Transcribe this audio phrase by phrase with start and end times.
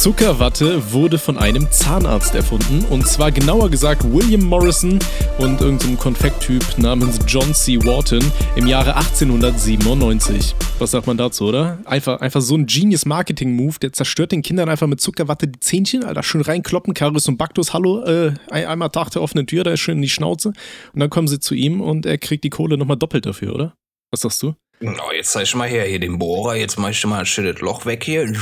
[0.00, 2.86] Zuckerwatte wurde von einem Zahnarzt erfunden.
[2.88, 4.98] Und zwar genauer gesagt William Morrison
[5.36, 7.76] und irgendein Konfekttyp namens John C.
[7.84, 8.24] Wharton
[8.56, 10.54] im Jahre 1897.
[10.78, 11.80] Was sagt man dazu, oder?
[11.84, 16.02] Einfach, einfach so ein Genius Marketing-Move, der zerstört den Kindern einfach mit Zuckerwatte die Zähnchen,
[16.02, 19.80] Alter, schön reinkloppen, Karis und Baktus, hallo, äh, einmal Tag der offenen Tür, da ist
[19.80, 20.54] schön in die Schnauze.
[20.94, 23.74] Und dann kommen sie zu ihm und er kriegt die Kohle nochmal doppelt dafür, oder?
[24.10, 24.54] Was sagst du?
[24.80, 27.84] No, jetzt zeig mal her, hier den Bohrer, jetzt mach ich mal ein schönes Loch
[27.84, 28.32] weg hier.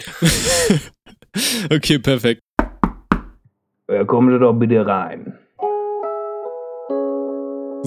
[1.70, 2.40] okay, perfekt.
[3.88, 5.38] Ja, kommen Sie doch bitte rein.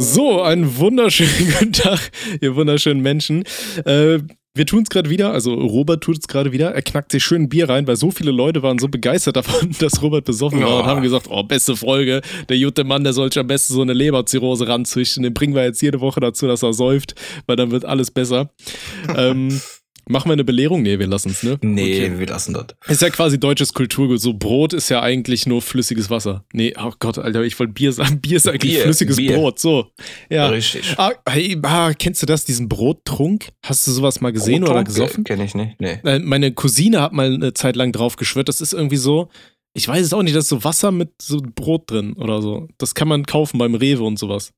[0.01, 1.99] So, einen wunderschönen guten Tag,
[2.39, 3.43] ihr wunderschönen Menschen.
[3.83, 4.19] Äh,
[4.55, 6.73] wir tun es gerade wieder, also Robert tut es gerade wieder.
[6.73, 9.75] Er knackt sich schön ein Bier rein, weil so viele Leute waren so begeistert davon,
[9.79, 10.79] dass Robert besoffen war oh.
[10.79, 13.93] und haben gesagt, oh, beste Folge, der gute Mann, der sollte am besten so eine
[13.93, 15.23] Leberzirrhose ranzüchten.
[15.23, 18.49] Den bringen wir jetzt jede Woche dazu, dass er säuft, weil dann wird alles besser.
[19.17, 19.61] ähm,
[20.07, 20.81] Machen wir eine Belehrung?
[20.81, 21.57] Nee, wir lassen es, ne?
[21.61, 22.19] Nee, okay.
[22.19, 22.67] wir lassen das.
[22.87, 24.19] Ist ja quasi deutsches Kulturgut.
[24.19, 26.45] So Brot ist ja eigentlich nur flüssiges Wasser.
[26.53, 28.19] Nee, oh Gott, Alter, ich wollte Bier sagen.
[28.21, 29.35] Bier ist eigentlich Bier, flüssiges Bier.
[29.35, 29.59] Brot.
[29.59, 29.87] So.
[30.29, 30.47] Ja.
[30.47, 30.95] Richtig.
[30.97, 33.49] Ah, hey, ah, kennst du das, diesen Brottrunk?
[33.63, 35.23] Hast du sowas mal gesehen oder gesoffen?
[35.23, 35.99] Kenn ich nicht, nee.
[36.03, 38.49] Äh, meine Cousine hat mal eine Zeit lang drauf geschwört.
[38.49, 39.29] Das ist irgendwie so,
[39.73, 42.67] ich weiß es auch nicht, das ist so Wasser mit so Brot drin oder so.
[42.77, 44.51] Das kann man kaufen beim Rewe und sowas.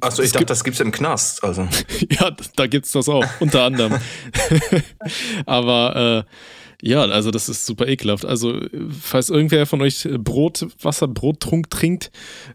[0.00, 1.44] Achso, ich dachte, gibt, das gibt's im Knast.
[1.44, 1.68] Also.
[2.10, 3.98] ja, da gibt's das auch, unter anderem.
[5.46, 8.24] Aber äh, ja, also das ist super ekelhaft.
[8.24, 8.60] Also,
[9.00, 12.10] falls irgendwer von euch Brot, Wasser, Brottrunk trinkt,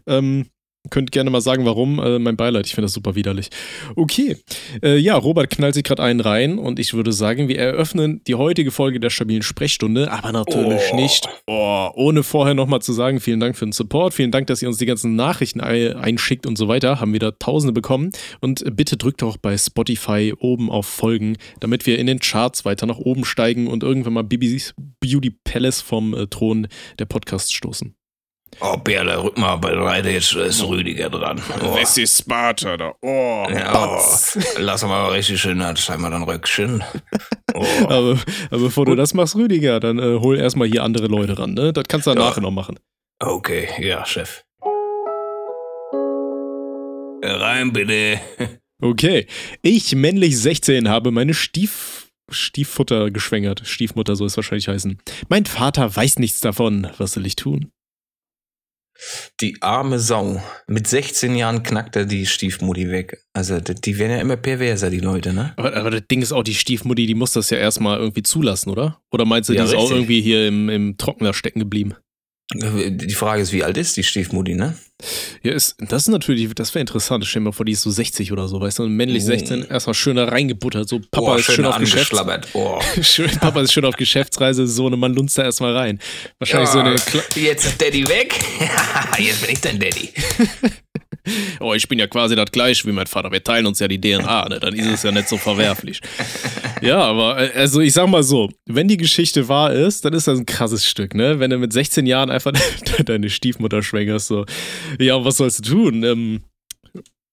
[0.06, 0.46] ähm,
[0.90, 2.00] Könnt gerne mal sagen, warum.
[2.00, 3.50] Äh, mein Beileid, ich finde das super widerlich.
[3.94, 4.36] Okay.
[4.82, 8.34] Äh, ja, Robert knallt sich gerade einen rein und ich würde sagen, wir eröffnen die
[8.34, 10.96] heutige Folge der stabilen Sprechstunde, aber natürlich oh.
[10.96, 14.60] nicht, oh, ohne vorher nochmal zu sagen, vielen Dank für den Support, vielen Dank, dass
[14.60, 17.00] ihr uns die ganzen Nachrichten einschickt und so weiter.
[17.00, 18.10] Haben wieder Tausende bekommen.
[18.40, 22.86] Und bitte drückt auch bei Spotify oben auf Folgen, damit wir in den Charts weiter
[22.86, 26.66] nach oben steigen und irgendwann mal Bibis Beauty Palace vom äh, Thron
[26.98, 27.94] der Podcasts stoßen.
[28.60, 31.40] Oh, Berle, rück mal bereit, jetzt ist Rüdiger dran.
[31.62, 31.74] Oh.
[31.74, 32.94] Wessi Sparta da.
[33.00, 34.38] Oh, ja, oh.
[34.58, 36.82] Lass mal richtig schön, dann scheinbar dann Rückchen.
[37.54, 37.66] Oh.
[37.84, 38.18] aber,
[38.50, 41.74] aber, bevor du das machst, Rüdiger, dann äh, hol erstmal hier andere Leute ran, ne?
[41.74, 42.30] Das kannst du dann ja.
[42.30, 42.78] nachher noch machen.
[43.22, 44.42] Okay, ja, Chef.
[47.22, 48.20] Rein bitte.
[48.84, 49.28] Okay.
[49.62, 53.62] Ich, männlich 16, habe meine Stief Stieffutter geschwängert.
[53.64, 54.98] Stiefmutter soll es wahrscheinlich heißen.
[55.28, 56.88] Mein Vater weiß nichts davon.
[56.98, 57.70] Was soll ich tun?
[59.40, 60.42] Die arme Sau.
[60.66, 63.24] Mit 16 Jahren knackt er die Stiefmutti weg.
[63.32, 65.54] Also, die werden ja immer perverser, die Leute, ne?
[65.56, 68.70] Aber, aber das Ding ist auch, die Stiefmutti, die muss das ja erstmal irgendwie zulassen,
[68.70, 69.00] oder?
[69.10, 69.90] Oder meinst du, ja, die ist richtig.
[69.90, 71.94] auch irgendwie hier im, im Trockner stecken geblieben?
[72.54, 74.76] Die Frage ist, wie alt ist die Stiefmutti, ne?
[75.42, 77.24] Ja, ist, das ist natürlich, das wäre interessant.
[77.26, 79.94] Stell dir mal vor, die ist so 60 oder so, weißt du, männlich 16, erstmal
[79.94, 82.16] schön da reingebuttert, so Papa oh, ist schön auf Geschäfts
[82.52, 82.80] oh.
[83.02, 85.98] schön, Papa ist schön auf Geschäftsreise, so eine Mann lunzt da erstmal rein.
[86.38, 88.38] Wahrscheinlich ja, so eine Kla Jetzt ist Daddy weg.
[89.18, 90.10] jetzt bin ich dein Daddy.
[91.60, 93.30] oh, ich bin ja quasi das gleiche wie mein Vater.
[93.30, 94.60] Wir teilen uns ja die DNA, ne?
[94.60, 96.00] Dann ist es ja nicht so verwerflich.
[96.82, 100.26] ja, aber äh, also ich sag mal so, wenn die Geschichte wahr ist, dann ist
[100.26, 101.38] das ein krasses Stück, ne?
[101.38, 102.52] Wenn du mit 16 Jahren einfach
[103.04, 104.44] deine Stiefmutter schwängerst, so,
[104.98, 106.02] ja, was sollst du tun?
[106.02, 106.40] Ähm,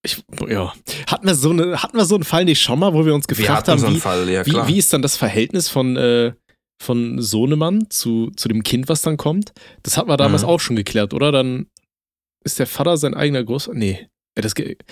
[0.04, 0.74] ich, ja.
[1.08, 3.28] Hatten wir, so eine, hatten wir so einen Fall nicht schon mal, wo wir uns
[3.28, 6.34] gefragt wir haben, so wie, Fall, ja, wie, wie, ist dann das Verhältnis von, äh,
[6.82, 9.52] von Sohnemann zu, zu dem Kind, was dann kommt?
[9.84, 10.50] Das hatten wir damals mhm.
[10.50, 11.32] auch schon geklärt, oder?
[11.34, 11.68] Dann
[12.44, 13.78] ist der Vater sein eigener Großvater?
[13.78, 14.08] Nee.
[14.36, 14.84] Das geht.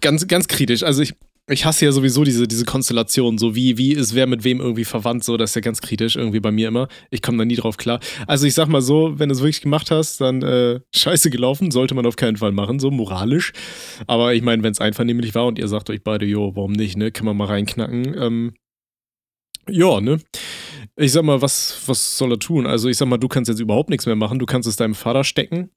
[0.00, 0.82] Ganz, ganz kritisch.
[0.82, 1.14] Also ich,
[1.48, 4.84] ich hasse ja sowieso diese, diese Konstellation, so wie, wie ist wer mit wem irgendwie
[4.84, 6.88] verwandt, so, das ist ja ganz kritisch irgendwie bei mir immer.
[7.10, 8.00] Ich komme da nie drauf klar.
[8.26, 11.70] Also ich sag mal so, wenn du es wirklich gemacht hast, dann äh, scheiße gelaufen,
[11.70, 13.52] sollte man auf keinen Fall machen, so moralisch.
[14.06, 16.96] Aber ich meine, wenn es einvernehmlich war und ihr sagt euch beide, jo, warum nicht,
[16.96, 18.14] ne, kann man mal reinknacken.
[18.16, 18.54] Ähm,
[19.68, 20.18] ja, ne?
[20.96, 22.66] Ich sag mal, was, was soll er tun?
[22.66, 24.38] Also, ich sag mal, du kannst jetzt überhaupt nichts mehr machen.
[24.38, 25.70] Du kannst es deinem Vater stecken.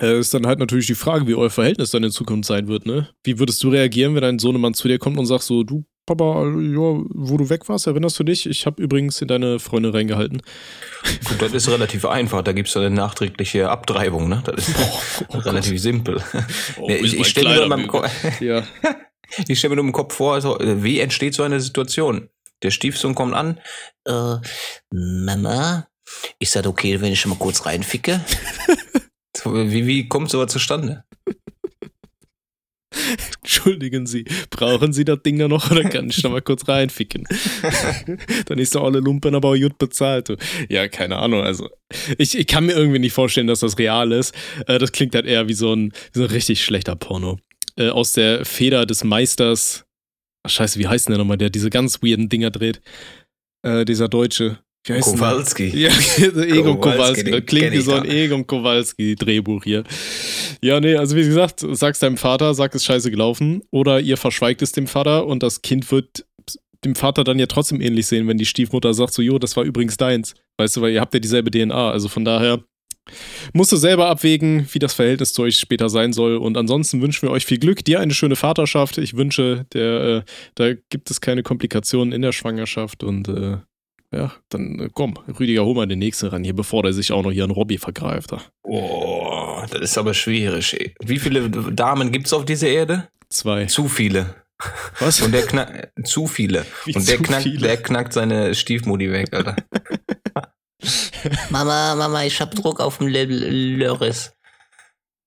[0.00, 2.84] Äh, ist dann halt natürlich die Frage, wie euer Verhältnis dann in Zukunft sein wird,
[2.84, 3.08] ne?
[3.22, 6.44] Wie würdest du reagieren, wenn dein Sohnemann zu dir kommt und sagt so, du, Papa,
[6.44, 8.46] ja, wo du weg warst, erinnerst du dich?
[8.46, 10.42] Ich habe übrigens in deine Freundin reingehalten.
[11.28, 12.42] Gut, das ist relativ einfach.
[12.42, 14.42] Da gibt es eine nachträgliche Abtreibung, ne?
[14.44, 14.76] Das ist
[15.28, 15.80] oh, oh relativ Gott.
[15.80, 16.22] simpel.
[16.78, 18.64] Oh, ja, ich, ich stelle mir,
[19.54, 22.28] stell mir nur im Kopf vor, also, wie entsteht so eine Situation?
[22.62, 23.60] Der Stiefsohn kommt an.
[24.06, 24.36] Äh,
[24.90, 25.88] Mama,
[26.38, 28.20] ist das okay, wenn ich schon mal kurz reinficke?
[29.44, 31.04] wie, wie kommt sowas zustande?
[33.42, 37.26] Entschuldigen Sie, brauchen Sie das Ding da noch oder kann ich da mal kurz reinficken?
[38.46, 40.34] Dann ist doch alle Lumpen aber auch gut bezahlt.
[40.68, 41.42] Ja, keine Ahnung.
[41.42, 41.68] Also,
[42.18, 44.34] ich, ich kann mir irgendwie nicht vorstellen, dass das real ist.
[44.66, 47.38] Äh, das klingt halt eher wie so ein, wie so ein richtig schlechter Porno.
[47.76, 49.83] Äh, aus der Feder des Meisters
[50.46, 52.80] scheiße, wie heißt denn der nochmal, der diese ganz weirden Dinger dreht?
[53.62, 54.58] Äh, dieser Deutsche.
[54.86, 55.68] Kowalski.
[55.68, 57.30] Ja, Egon Kowalski.
[57.30, 59.84] Das klingt wie so ein Egon Kowalski-Drehbuch hier.
[60.60, 63.62] Ja, nee, also wie gesagt, sag's deinem Vater, sag es scheiße gelaufen.
[63.70, 66.26] Oder ihr verschweigt es dem Vater und das Kind wird
[66.84, 69.64] dem Vater dann ja trotzdem ähnlich sehen, wenn die Stiefmutter sagt so, jo, das war
[69.64, 70.34] übrigens deins.
[70.58, 71.90] Weißt du, weil ihr habt ja dieselbe DNA.
[71.90, 72.62] Also von daher
[73.52, 76.36] musst du selber abwägen, wie das Verhältnis zu euch später sein soll.
[76.36, 78.98] Und ansonsten wünschen wir euch viel Glück, dir eine schöne Vaterschaft.
[78.98, 80.22] Ich wünsche, der, äh,
[80.54, 83.58] da gibt es keine Komplikationen in der Schwangerschaft und äh,
[84.12, 87.22] ja, dann äh, komm, Rüdiger, hol mal den nächsten ran hier, bevor der sich auch
[87.22, 88.34] noch hier an Robby vergreift.
[88.62, 90.94] Oh, das ist aber schwierig.
[91.02, 93.08] Wie viele Damen gibt es auf dieser Erde?
[93.28, 93.66] Zwei.
[93.66, 94.34] Zu viele.
[95.00, 95.20] Was?
[95.20, 96.64] Und der knackt, zu viele.
[96.84, 97.58] Wie Und der knackt, viele?
[97.58, 99.56] der knackt seine Stiefmutti weg, Alter.
[101.50, 104.32] Mama, Mama, ich hab Druck auf dem Lörris.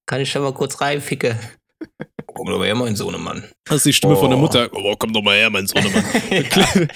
[0.06, 1.38] Kann ich schon mal kurz reinficken?
[2.34, 3.44] Komm doch mal her, mein Sohnemann.
[3.66, 4.20] Das ist die Stimme oh.
[4.20, 4.42] von der oh.
[4.42, 4.70] Mutter.
[4.72, 6.04] Oh, komm doch mal her, mein Sohnemann.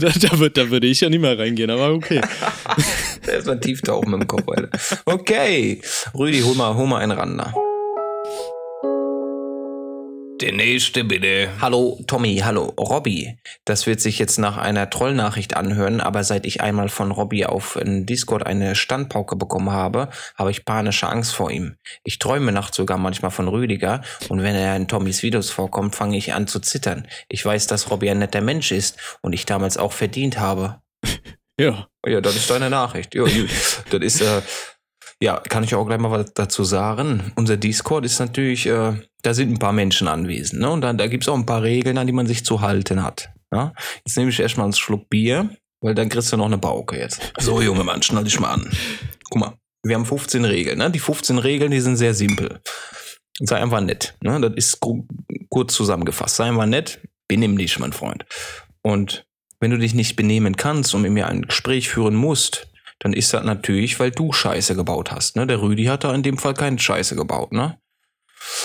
[0.00, 2.22] da, da, würd, da würde ich ja nicht mehr reingehen, aber okay.
[3.26, 4.70] Erstmal tief tauchen mit dem Kopf, Alter.
[5.04, 5.82] Okay.
[6.14, 7.52] Rüdi, hol mal, hol mal einen Rander.
[10.40, 11.48] Der nächste bitte.
[11.62, 13.38] Hallo Tommy, hallo Robby.
[13.64, 17.78] Das wird sich jetzt nach einer Trollnachricht anhören, aber seit ich einmal von Robby auf
[17.82, 21.76] Discord eine Standpauke bekommen habe, habe ich panische Angst vor ihm.
[22.04, 26.18] Ich träume nachts sogar manchmal von Rüdiger und wenn er in Tommys Videos vorkommt, fange
[26.18, 27.08] ich an zu zittern.
[27.28, 30.82] Ich weiß, dass Robby ein netter Mensch ist und ich damals auch verdient habe.
[31.58, 31.88] Ja.
[32.06, 33.14] Ja, das ist deine Nachricht.
[33.14, 33.24] Ja,
[33.90, 34.42] das ist, äh,
[35.22, 37.32] ja, kann ich auch gleich mal was dazu sagen.
[37.36, 40.60] Unser Discord ist natürlich, äh, da sind ein paar Menschen anwesend.
[40.60, 40.70] Ne?
[40.70, 43.02] Und dann, da gibt es auch ein paar Regeln, an die man sich zu halten
[43.02, 43.30] hat.
[43.52, 43.72] Ja?
[44.04, 47.32] Jetzt nehme ich erstmal einen Schluck Bier, weil dann kriegst du noch eine Bauke jetzt.
[47.38, 48.70] So, junge Mann, schnall dich mal an.
[49.30, 50.78] Guck mal, wir haben 15 Regeln.
[50.78, 50.90] Ne?
[50.90, 52.60] Die 15 Regeln, die sind sehr simpel.
[53.40, 54.16] Sei einfach nett.
[54.22, 54.40] Ne?
[54.40, 54.80] Das ist
[55.48, 56.36] kurz zusammengefasst.
[56.36, 58.26] Sei einfach nett, benimm dich, mein Freund.
[58.82, 59.26] Und
[59.60, 62.68] wenn du dich nicht benehmen kannst und mit mir ein Gespräch führen musst,
[62.98, 65.36] dann ist das natürlich, weil du Scheiße gebaut hast.
[65.36, 65.46] Ne?
[65.46, 67.52] Der Rüdi hat da in dem Fall keine Scheiße gebaut.
[67.52, 67.78] Ne?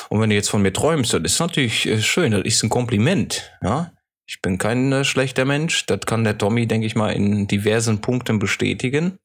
[0.10, 2.70] Und wenn du jetzt von mir träumst, das ist natürlich äh, schön, das ist ein
[2.70, 3.52] Kompliment.
[3.62, 3.92] Ja?
[4.26, 8.00] Ich bin kein äh, schlechter Mensch, das kann der Tommy, denke ich mal, in diversen
[8.02, 9.18] Punkten bestätigen.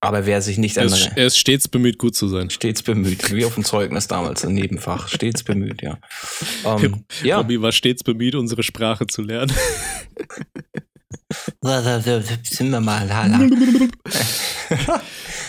[0.00, 2.50] Aber wer sich nicht er ist, er ist stets bemüht, gut zu sein.
[2.50, 5.08] Stets bemüht, wie auf dem Zeugnis damals im Nebenfach.
[5.08, 5.98] Stets bemüht, ja.
[6.66, 7.38] Ähm, ja.
[7.38, 9.52] Tommy war stets bemüht, unsere Sprache zu lernen.
[12.42, 13.08] Sind wir mal.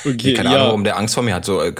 [0.05, 0.55] okay, Keine ja.
[0.55, 1.45] Ahnung, warum der Angst vor mir hat.
[1.45, 1.73] So, äh,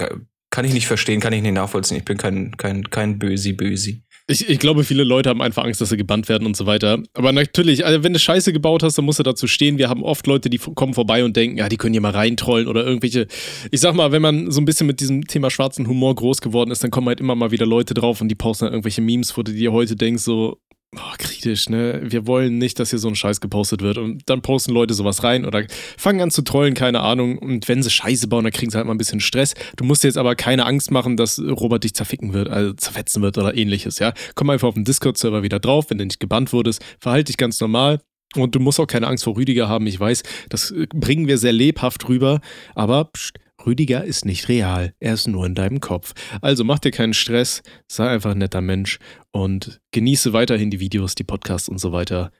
[0.50, 1.98] kann ich nicht verstehen, kann ich nicht nachvollziehen.
[1.98, 4.02] Ich bin kein, kein, kein Bösi, Bösi.
[4.28, 7.00] Ich, ich glaube, viele Leute haben einfach Angst, dass sie gebannt werden und so weiter.
[7.14, 9.78] Aber natürlich, also wenn du Scheiße gebaut hast, dann musst du dazu stehen.
[9.78, 12.66] Wir haben oft Leute, die kommen vorbei und denken, ja, die können hier mal reintrollen
[12.66, 13.28] oder irgendwelche.
[13.70, 16.72] Ich sag mal, wenn man so ein bisschen mit diesem Thema schwarzen Humor groß geworden
[16.72, 19.36] ist, dann kommen halt immer mal wieder Leute drauf und die posten dann irgendwelche Memes,
[19.36, 20.58] wo du dir heute denkst, so,
[20.98, 22.00] oh, kritisch, ne?
[22.04, 23.98] Wir wollen nicht, dass hier so ein Scheiß gepostet wird.
[23.98, 25.64] Und dann posten Leute sowas rein oder
[25.96, 27.38] fangen an zu trollen, keine Ahnung.
[27.38, 29.54] Und wenn sie Scheiße bauen, dann kriegen sie halt mal ein bisschen Stress.
[29.76, 33.22] Du musst dir jetzt aber keine Angst machen, dass Robert dich zerficken wird, also zerfetzen
[33.22, 34.12] wird oder ähnliches, ja?
[34.34, 36.84] Komm einfach auf den Discord-Server wieder drauf, wenn du nicht gebannt wurdest.
[37.00, 38.00] Verhalte dich ganz normal.
[38.34, 39.86] Und du musst auch keine Angst vor Rüdiger haben.
[39.86, 42.40] Ich weiß, das bringen wir sehr lebhaft rüber.
[42.74, 43.34] Aber pst,
[43.66, 46.14] Rüdiger ist nicht real, er ist nur in deinem Kopf.
[46.40, 48.98] Also mach dir keinen Stress, sei einfach ein netter Mensch
[49.32, 52.30] und genieße weiterhin die Videos, die Podcasts und so weiter.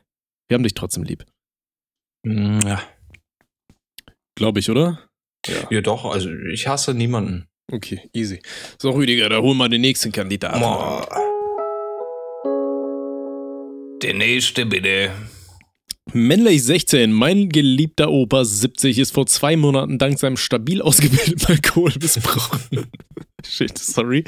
[0.49, 1.25] Wir haben dich trotzdem lieb.
[2.25, 2.83] Mm, ja.
[4.37, 5.01] Glaube ich, oder?
[5.47, 5.69] Ja.
[5.71, 6.05] ja, doch.
[6.05, 7.47] Also ich hasse niemanden.
[7.73, 8.41] Okay, easy.
[8.79, 10.61] So, Rüdiger, da holen wir den nächsten Kandidaten.
[14.03, 15.11] Der nächste, bitte.
[16.13, 22.61] Männlich 16, mein geliebter Opa 70 ist vor zwei Monaten dank seinem stabil ausgebildeten Alkoholmissbrauch
[23.49, 24.25] Shit, sorry.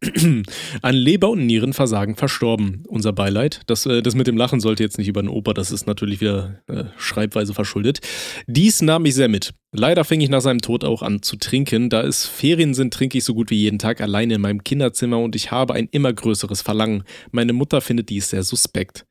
[0.82, 2.84] An Leber- und Nierenversagen verstorben.
[2.86, 3.60] Unser Beileid.
[3.66, 6.20] Das, äh, das mit dem Lachen sollte jetzt nicht über den Opa, das ist natürlich
[6.20, 8.00] wieder äh, Schreibweise verschuldet.
[8.46, 9.52] Dies nahm ich sehr mit.
[9.72, 11.88] Leider fing ich nach seinem Tod auch an zu trinken.
[11.88, 15.18] Da es Ferien sind, trinke ich so gut wie jeden Tag alleine in meinem Kinderzimmer
[15.18, 17.04] und ich habe ein immer größeres Verlangen.
[17.30, 19.06] Meine Mutter findet dies sehr suspekt.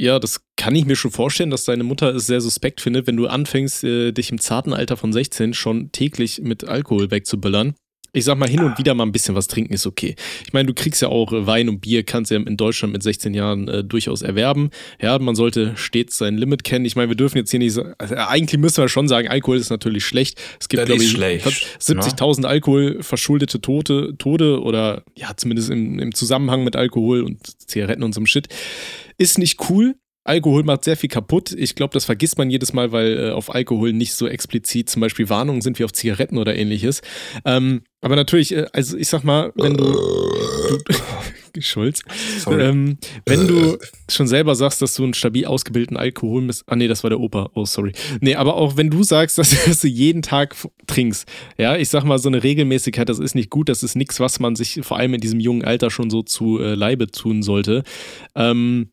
[0.00, 3.16] Ja, das kann ich mir schon vorstellen, dass deine Mutter es sehr suspekt findet, wenn
[3.16, 7.74] du anfängst, äh, dich im zarten Alter von 16 schon täglich mit Alkohol wegzubillern.
[8.12, 10.16] Ich sag mal, hin und wieder mal ein bisschen was trinken ist okay.
[10.44, 13.34] Ich meine, du kriegst ja auch Wein und Bier, kannst ja in Deutschland mit 16
[13.34, 14.70] Jahren äh, durchaus erwerben.
[15.00, 16.84] Ja, man sollte stets sein Limit kennen.
[16.84, 19.70] Ich meine, wir dürfen jetzt hier nicht, also eigentlich müssen wir schon sagen, Alkohol ist
[19.70, 20.40] natürlich schlecht.
[20.58, 22.48] Es gibt, glaube ich, 70.000 ne?
[22.48, 27.38] Alkohol verschuldete Tote, Tode oder ja, zumindest im, im Zusammenhang mit Alkohol und
[27.68, 28.48] Zigaretten und so einem Shit.
[29.18, 29.96] Ist nicht cool.
[30.28, 31.52] Alkohol macht sehr viel kaputt.
[31.52, 35.00] Ich glaube, das vergisst man jedes Mal, weil äh, auf Alkohol nicht so explizit zum
[35.00, 37.00] Beispiel Warnungen sind wie auf Zigaretten oder ähnliches.
[37.44, 39.84] Ähm, aber natürlich, äh, also ich sag mal, wenn du.
[39.84, 42.02] du Schulz.
[42.46, 46.62] Ähm, wenn du schon selber sagst, dass du einen stabil ausgebildeten Alkohol misst.
[46.66, 47.50] Ah, nee, das war der Opa.
[47.54, 47.92] Oh, sorry.
[48.20, 50.54] Nee, aber auch wenn du sagst, dass, dass, du jeden Tag
[50.86, 51.26] trinkst.
[51.56, 53.68] Ja, ich sag mal, so eine Regelmäßigkeit, das ist nicht gut.
[53.68, 56.60] Das ist nichts, was man sich vor allem in diesem jungen Alter schon so zu
[56.60, 57.82] äh, Leibe tun sollte.
[58.36, 58.90] Ähm,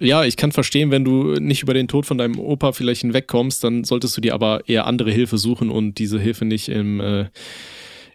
[0.00, 3.62] ja, ich kann verstehen, wenn du nicht über den Tod von deinem Opa vielleicht hinwegkommst,
[3.62, 7.26] dann solltest du dir aber eher andere Hilfe suchen und diese Hilfe nicht im, äh,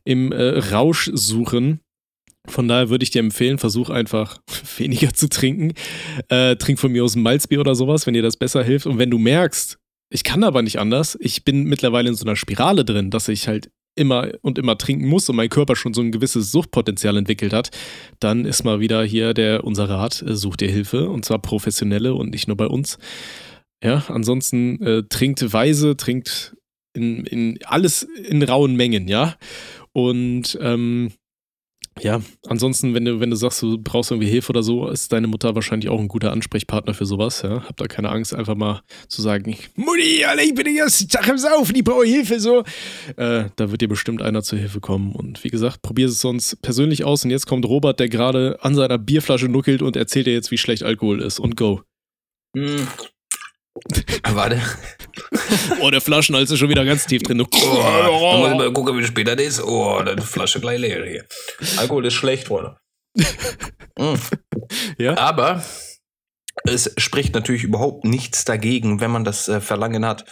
[0.03, 1.79] im äh, Rausch suchen.
[2.47, 4.39] Von daher würde ich dir empfehlen, versuch einfach
[4.77, 5.73] weniger zu trinken.
[6.27, 8.85] Äh, trink von mir aus ein Malzbier oder sowas, wenn dir das besser hilft.
[8.85, 9.77] Und wenn du merkst,
[10.11, 13.47] ich kann aber nicht anders, ich bin mittlerweile in so einer Spirale drin, dass ich
[13.47, 13.69] halt
[13.99, 17.69] immer und immer trinken muss und mein Körper schon so ein gewisses Suchtpotenzial entwickelt hat,
[18.19, 22.13] dann ist mal wieder hier der unser Rat, äh, such dir Hilfe und zwar professionelle
[22.13, 22.97] und nicht nur bei uns.
[23.83, 26.55] Ja, ansonsten äh, trinkt weise, trinkt
[26.93, 29.35] in, in alles in rauen Mengen, ja.
[29.91, 31.11] Und ähm,
[32.01, 35.27] ja, ansonsten, wenn du, wenn du sagst, du brauchst irgendwie Hilfe oder so, ist deine
[35.27, 37.41] Mutter wahrscheinlich auch ein guter Ansprechpartner für sowas.
[37.41, 37.63] Ja?
[37.63, 41.27] Hab da keine Angst, einfach mal zu sagen, Mutti, Alter, ich bin die ganze Tag
[41.27, 42.63] im Saufen, ich brauche Hilfe, so.
[43.15, 45.13] Äh, da wird dir bestimmt einer zur Hilfe kommen.
[45.13, 47.23] Und wie gesagt, probier es sonst persönlich aus.
[47.25, 50.57] Und jetzt kommt Robert, der gerade an seiner Bierflasche nuckelt und erzählt dir jetzt, wie
[50.57, 51.39] schlecht Alkohol ist.
[51.39, 51.81] Und go.
[52.55, 52.87] Mm.
[54.31, 54.61] Warte.
[55.81, 57.41] oh, der Flaschenhals ist schon wieder ganz tief drin.
[57.41, 58.37] Oh, oh.
[58.37, 59.63] muss ich mal gucken, wie spät das ist.
[59.63, 61.25] Oh, die Flasche gleich leer hier.
[61.77, 62.79] Alkohol ist schlecht, oder?
[63.97, 64.15] mm.
[64.97, 65.17] ja?
[65.17, 65.63] Aber
[66.65, 70.25] es spricht natürlich überhaupt nichts dagegen, wenn man das äh, Verlangen hat,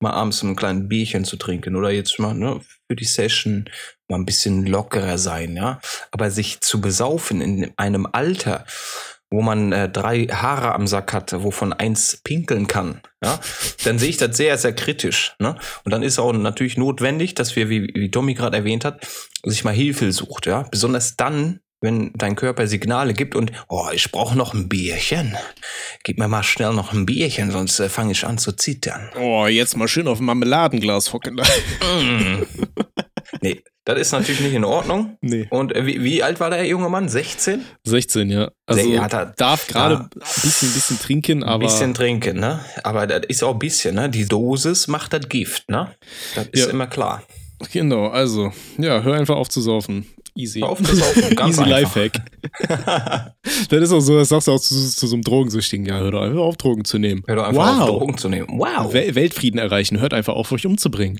[0.00, 3.68] mal abends ein kleines Bierchen zu trinken oder jetzt mal ne, für die Session
[4.08, 5.80] mal ein bisschen lockerer sein, ja.
[6.10, 8.66] Aber sich zu besaufen in einem Alter,
[9.30, 13.38] wo man äh, drei Haare am Sack hat, wovon eins pinkeln kann, ja,
[13.84, 15.36] dann sehe ich das sehr, sehr kritisch.
[15.38, 15.56] Ne?
[15.84, 19.06] Und dann ist auch natürlich notwendig, dass wir, wie, wie Tommy gerade erwähnt hat,
[19.44, 20.66] sich mal Hilfe sucht, ja.
[20.70, 25.36] Besonders dann, wenn dein Körper Signale gibt und, oh, ich brauche noch ein Bierchen.
[26.04, 29.10] Gib mir mal schnell noch ein Bierchen, sonst äh, fange ich an zu zittern.
[29.18, 31.36] Oh, jetzt mal schön auf ein Marmeladenglas hocken.
[31.80, 32.42] mm.
[33.42, 35.16] Nee, das ist natürlich nicht in Ordnung.
[35.20, 35.46] Nee.
[35.50, 37.08] Und äh, wie, wie, alt war der junge Mann?
[37.08, 37.64] 16?
[37.84, 38.50] 16, ja.
[38.66, 40.10] Also ja, er darf gerade ein
[40.42, 41.64] bisschen, bisschen trinken, aber.
[41.64, 42.60] Ein bisschen trinken, ne?
[42.82, 44.10] Aber das ist auch ein bisschen, ne?
[44.10, 45.94] Die Dosis macht das Gift, ne?
[46.34, 46.70] Das ist ja.
[46.70, 47.22] immer klar.
[47.72, 50.06] Genau, also, ja, hör einfach auf zu saufen.
[50.34, 50.62] Easy.
[50.62, 52.20] Auf Easy Lifehack.
[53.68, 55.86] das ist auch so, das sagst du auch zu, zu, so einem Drogensüchtigen.
[55.86, 57.22] Ja, hör doch einfach auf, Drogen zu nehmen.
[57.26, 57.88] Hör doch einfach wow.
[57.88, 58.48] auf, Drogen zu nehmen.
[58.50, 58.92] Wow.
[58.92, 61.18] Weltfrieden erreichen, hört einfach auf, euch umzubringen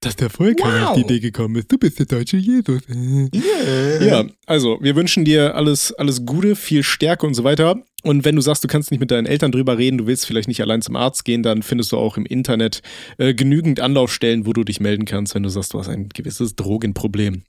[0.00, 0.88] dass der Volker wow.
[0.90, 1.70] auf die Idee gekommen ist.
[1.72, 2.82] Du bist der deutsche Jesus.
[2.88, 4.04] Yeah.
[4.04, 7.82] Ja, also wir wünschen dir alles, alles Gute, viel Stärke und so weiter.
[8.06, 10.46] Und wenn du sagst, du kannst nicht mit deinen Eltern drüber reden, du willst vielleicht
[10.46, 12.80] nicht allein zum Arzt gehen, dann findest du auch im Internet
[13.18, 16.54] äh, genügend Anlaufstellen, wo du dich melden kannst, wenn du sagst, du hast ein gewisses
[16.54, 17.42] Drogenproblem.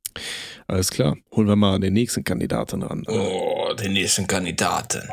[0.66, 3.04] Alles klar, holen wir mal den nächsten Kandidaten ran.
[3.08, 5.04] Oh, den nächsten Kandidaten.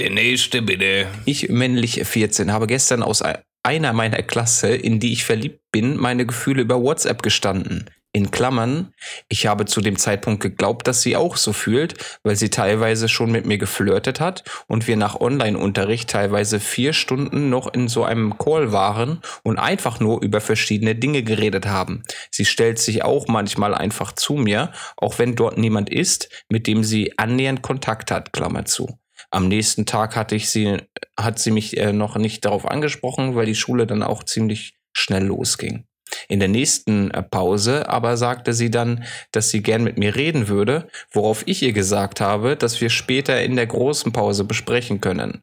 [0.00, 1.06] Der nächste bitte.
[1.26, 3.22] Ich, männlich 14, habe gestern aus
[3.62, 7.88] einer meiner Klasse, in die ich verliebt bin, meine Gefühle über WhatsApp gestanden.
[8.12, 8.94] In Klammern,
[9.28, 13.30] ich habe zu dem Zeitpunkt geglaubt, dass sie auch so fühlt, weil sie teilweise schon
[13.30, 18.38] mit mir geflirtet hat und wir nach Online-Unterricht teilweise vier Stunden noch in so einem
[18.38, 22.02] Call waren und einfach nur über verschiedene Dinge geredet haben.
[22.30, 26.84] Sie stellt sich auch manchmal einfach zu mir, auch wenn dort niemand ist, mit dem
[26.84, 28.98] sie annähernd Kontakt hat, Klammer zu.
[29.30, 30.78] Am nächsten Tag hatte ich sie,
[31.18, 35.24] hat sie mich äh, noch nicht darauf angesprochen, weil die Schule dann auch ziemlich schnell
[35.24, 35.87] losging.
[36.28, 40.48] In der nächsten äh, Pause aber sagte sie dann, dass sie gern mit mir reden
[40.48, 45.42] würde, worauf ich ihr gesagt habe, dass wir später in der großen Pause besprechen können.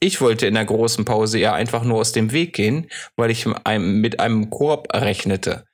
[0.00, 3.46] Ich wollte in der großen Pause ihr einfach nur aus dem Weg gehen, weil ich
[3.46, 5.64] mit einem Korb rechnete.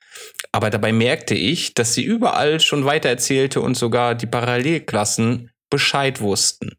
[0.51, 6.21] Aber dabei merkte ich, dass sie überall schon weiter erzählte und sogar die Parallelklassen Bescheid
[6.21, 6.75] wussten.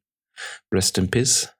[0.72, 1.50] Rest in Peace.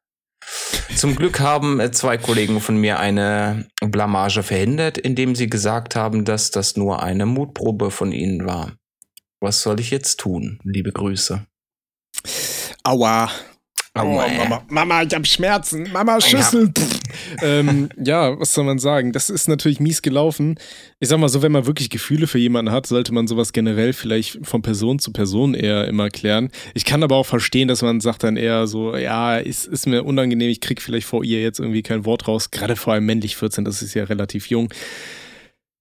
[0.96, 6.24] Zum Glück haben äh, zwei Kollegen von mir eine Blamage verhindert, indem sie gesagt haben,
[6.24, 8.72] dass das nur eine Mutprobe von ihnen war.
[9.40, 10.60] Was soll ich jetzt tun?
[10.64, 11.46] Liebe Grüße.
[12.84, 13.30] Aua.
[13.98, 15.90] Oh, Mama, Mama, ich hab Schmerzen.
[15.92, 16.72] Mama, Schüssel.
[17.42, 19.12] Ähm, ja, was soll man sagen?
[19.12, 20.56] Das ist natürlich mies gelaufen.
[20.98, 23.92] Ich sag mal so, wenn man wirklich Gefühle für jemanden hat, sollte man sowas generell
[23.92, 26.50] vielleicht von Person zu Person eher immer klären.
[26.74, 30.04] Ich kann aber auch verstehen, dass man sagt dann eher so, ja, ist, ist mir
[30.04, 32.50] unangenehm, ich krieg vielleicht vor ihr jetzt irgendwie kein Wort raus.
[32.50, 34.72] Gerade vor allem männlich 14, das ist ja relativ jung.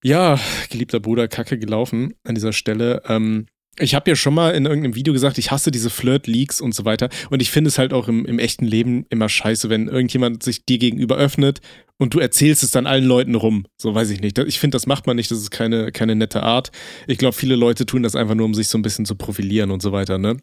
[0.04, 3.02] Ja, geliebter Bruder, Kacke gelaufen an dieser Stelle.
[3.08, 3.48] Ähm,
[3.80, 6.86] ich habe ja schon mal in irgendeinem Video gesagt, ich hasse diese Flirt-Leaks und so
[6.86, 7.10] weiter.
[7.30, 10.66] Und ich finde es halt auch im, im echten Leben immer scheiße, wenn irgendjemand sich
[10.66, 11.62] dir gegenüber öffnet
[11.98, 13.66] und du erzählst es dann allen Leuten rum.
[13.78, 14.38] So weiß ich nicht.
[14.40, 15.32] Ich finde, das macht man nicht.
[15.32, 16.72] Das ist keine, keine nette Art.
[17.08, 19.72] Ich glaube, viele Leute tun das einfach nur, um sich so ein bisschen zu profilieren
[19.72, 20.38] und so weiter, ne?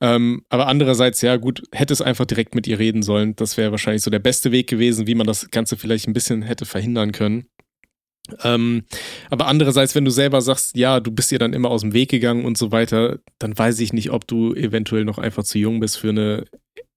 [0.00, 3.34] Ähm, aber andererseits, ja, gut, hätte es einfach direkt mit ihr reden sollen.
[3.36, 6.42] Das wäre wahrscheinlich so der beste Weg gewesen, wie man das Ganze vielleicht ein bisschen
[6.42, 7.46] hätte verhindern können.
[8.42, 8.84] Ähm,
[9.28, 12.10] aber andererseits, wenn du selber sagst, ja, du bist ihr dann immer aus dem Weg
[12.10, 15.80] gegangen und so weiter, dann weiß ich nicht, ob du eventuell noch einfach zu jung
[15.80, 16.44] bist für eine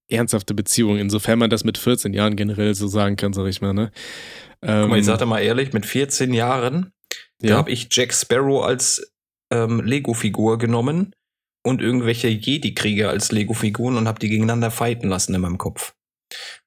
[0.08, 3.72] ernsthafte Beziehung, insofern man das mit 14 Jahren generell so sagen kann, sag ich mal.
[3.72, 3.90] Ne?
[4.62, 6.92] Ähm, Guck mal, ich sag dir mal ehrlich, mit 14 Jahren,
[7.40, 7.50] ja.
[7.50, 9.12] da habe ich Jack Sparrow als
[9.50, 11.14] ähm, Lego-Figur genommen
[11.62, 15.93] und irgendwelche Jedi-Krieger als Lego-Figuren und habe die gegeneinander fighten lassen in meinem Kopf.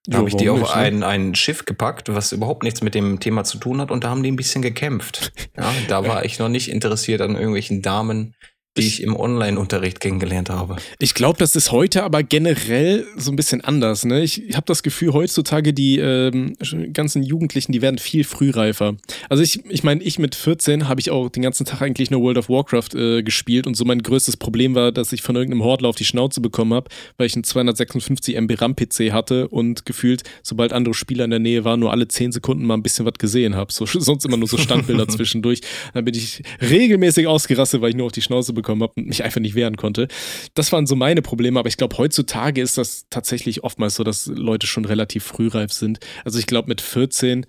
[0.05, 0.73] Da habe ich die auf ne?
[0.73, 4.09] ein, ein Schiff gepackt, was überhaupt nichts mit dem Thema zu tun hat, und da
[4.09, 5.31] haben die ein bisschen gekämpft.
[5.57, 8.35] Ja, da war ich noch nicht interessiert an irgendwelchen Damen,
[8.77, 10.77] die ich im Online-Unterricht kennengelernt habe.
[10.99, 14.05] Ich glaube, das ist heute aber generell so ein bisschen anders.
[14.05, 14.23] Ne?
[14.23, 16.55] Ich habe das Gefühl, heutzutage die ähm,
[16.93, 18.95] ganzen Jugendlichen, die werden viel frühreifer.
[19.29, 22.21] Also ich, ich meine, ich mit 14 habe ich auch den ganzen Tag eigentlich nur
[22.21, 25.63] World of Warcraft äh, gespielt und so mein größtes Problem war, dass ich von irgendeinem
[25.63, 30.23] Hordler auf die Schnauze bekommen habe, weil ich einen 256 MB RAM-PC hatte und gefühlt,
[30.43, 33.13] sobald andere Spieler in der Nähe waren, nur alle 10 Sekunden mal ein bisschen was
[33.17, 33.71] gesehen habe.
[33.71, 35.61] So, sonst immer nur so Standbilder zwischendurch.
[35.93, 39.07] Dann bin ich regelmäßig ausgerastet, weil ich nur auf die Schnauze bekommen bekommen habe und
[39.07, 40.07] mich einfach nicht wehren konnte.
[40.53, 44.27] Das waren so meine Probleme, aber ich glaube, heutzutage ist das tatsächlich oftmals so, dass
[44.27, 45.99] Leute schon relativ frühreif sind.
[46.25, 47.45] Also ich glaube, mit 14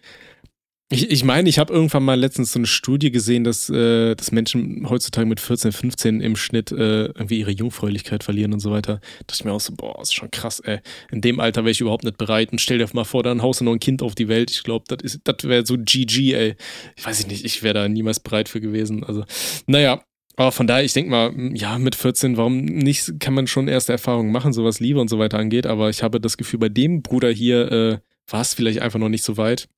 [0.90, 4.32] ich, ich meine, ich habe irgendwann mal letztens so eine Studie gesehen, dass, äh, dass
[4.32, 8.94] Menschen heutzutage mit 14, 15 im Schnitt äh, irgendwie ihre Jungfräulichkeit verlieren und so weiter.
[8.94, 10.78] Da dachte ich mir auch so, boah, ist schon krass, ey.
[11.12, 12.52] In dem Alter wäre ich überhaupt nicht bereit.
[12.52, 14.50] Und stell dir mal vor, dann haust du noch ein Kind auf die Welt.
[14.50, 16.56] Ich glaube, das wäre so GG, ey.
[16.96, 19.04] Ich weiß nicht, ich wäre da niemals bereit für gewesen.
[19.04, 19.24] Also,
[19.66, 20.02] naja,
[20.38, 23.90] aber von daher, ich denke mal, ja, mit 14, warum nicht, kann man schon erste
[23.90, 25.66] Erfahrungen machen, so was Liebe und so weiter angeht.
[25.66, 27.98] Aber ich habe das Gefühl, bei dem Bruder hier äh,
[28.30, 29.68] war es vielleicht einfach noch nicht so weit.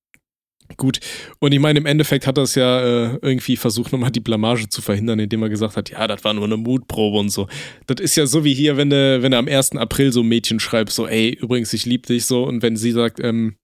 [0.77, 1.01] Gut,
[1.39, 4.69] und ich meine, im Endeffekt hat er es ja äh, irgendwie versucht, nochmal die Blamage
[4.69, 7.49] zu verhindern, indem er gesagt hat, ja, das war nur eine Mutprobe und so.
[7.87, 9.77] Das ist ja so wie hier, wenn du, wenn du am 1.
[9.77, 12.93] April so ein Mädchen schreibst, so, ey, übrigens, ich liebe dich so, und wenn sie
[12.93, 13.57] sagt, ähm,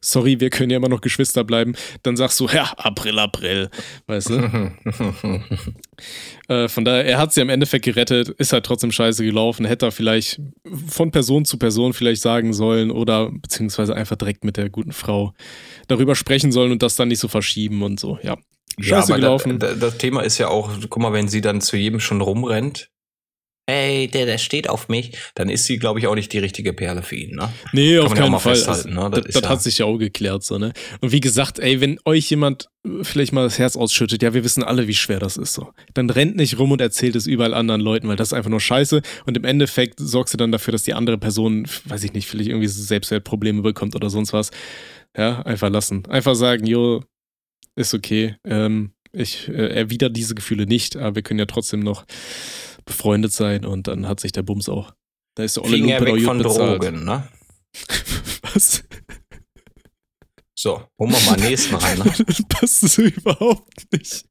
[0.00, 3.70] sorry, wir können ja immer noch Geschwister bleiben, dann sagst du, ja, April, April,
[4.06, 4.72] weißt du?
[6.48, 9.86] äh, von daher, er hat sie im Endeffekt gerettet, ist halt trotzdem scheiße gelaufen, hätte
[9.86, 10.40] er vielleicht
[10.86, 15.32] von Person zu Person vielleicht sagen sollen oder beziehungsweise einfach direkt mit der guten Frau
[15.86, 18.36] darüber sprechen sollen und das dann nicht so verschieben und so, ja.
[18.80, 19.58] Scheiße ja, gelaufen.
[19.58, 22.90] Das, das Thema ist ja auch, guck mal, wenn sie dann zu jedem schon rumrennt,
[23.68, 26.72] ey, der, der steht auf mich, dann ist sie, glaube ich, auch nicht die richtige
[26.72, 27.52] Perle für ihn, ne?
[27.72, 28.64] Nee, Kann auf keinen Fall.
[28.64, 29.10] Also, ne?
[29.12, 30.72] Das, das ja hat sich ja auch geklärt, so, ne?
[31.00, 32.70] Und wie gesagt, ey, wenn euch jemand
[33.02, 35.70] vielleicht mal das Herz ausschüttet, ja, wir wissen alle, wie schwer das ist, so.
[35.92, 38.60] Dann rennt nicht rum und erzählt es überall anderen Leuten, weil das ist einfach nur
[38.60, 39.02] scheiße.
[39.26, 42.48] Und im Endeffekt sorgst du dann dafür, dass die andere Person, weiß ich nicht, vielleicht
[42.48, 44.50] irgendwie Selbstwertprobleme bekommt oder sonst was.
[45.14, 46.06] Ja, einfach lassen.
[46.06, 47.02] Einfach sagen, jo,
[47.76, 48.36] ist okay.
[48.44, 52.04] Ähm, ich äh, erwidere diese Gefühle nicht, aber wir können ja trotzdem noch
[52.88, 54.92] befreundet sein und dann hat sich der Bums auch.
[55.36, 56.82] Da ist der Olle Finger weg von bezahlt.
[56.82, 57.28] Drogen, ne?
[58.52, 58.82] Was?
[60.58, 61.98] So, holen wir mal nächsten rein.
[61.98, 62.12] Ne?
[62.26, 64.24] das passt so überhaupt nicht.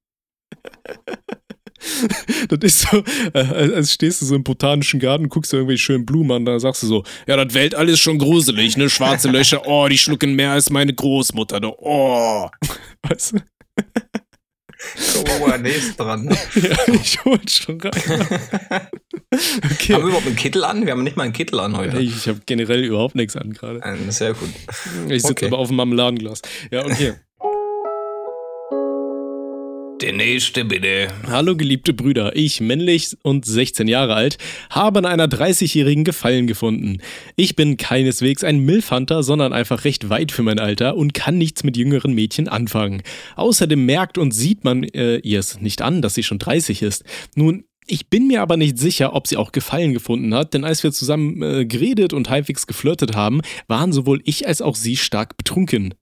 [2.49, 6.05] das ist so, äh, als stehst du so im botanischen Garten, guckst du irgendwie schönen
[6.05, 8.89] Blumen an, da sagst du so, ja, das Weltall ist schon gruselig, ne?
[8.89, 11.73] Schwarze Löcher, oh, die schlucken mehr als meine Großmutter, ne?
[11.77, 12.49] oh.
[13.03, 13.39] Weißt du?
[15.41, 16.29] Oh, nächst dran.
[16.55, 17.91] Ja, ich hol schon rein.
[19.71, 19.93] okay.
[19.93, 20.85] Haben wir überhaupt einen Kittel an?
[20.85, 21.99] Wir haben nicht mal einen Kittel an heute.
[21.99, 23.81] Ich, ich habe generell überhaupt nichts an gerade.
[24.09, 24.49] Sehr gut.
[25.07, 25.47] Ich sitze okay.
[25.47, 26.41] aber auf dem Marmeladenglas.
[26.71, 27.15] Ja, okay.
[30.01, 31.07] Der nächste bitte.
[31.25, 34.37] Hallo geliebte Brüder, ich, männlich und 16 Jahre alt,
[34.69, 36.99] habe an einer 30-Jährigen Gefallen gefunden.
[37.35, 41.63] Ich bin keineswegs ein Milfhunter, sondern einfach recht weit für mein Alter und kann nichts
[41.63, 43.01] mit jüngeren Mädchen anfangen.
[43.37, 47.03] Außerdem merkt und sieht man äh, ihr es nicht an, dass sie schon 30 ist.
[47.33, 50.83] Nun, ich bin mir aber nicht sicher, ob sie auch Gefallen gefunden hat, denn als
[50.83, 55.37] wir zusammen äh, geredet und halbwegs geflirtet haben, waren sowohl ich als auch sie stark
[55.37, 55.95] betrunken.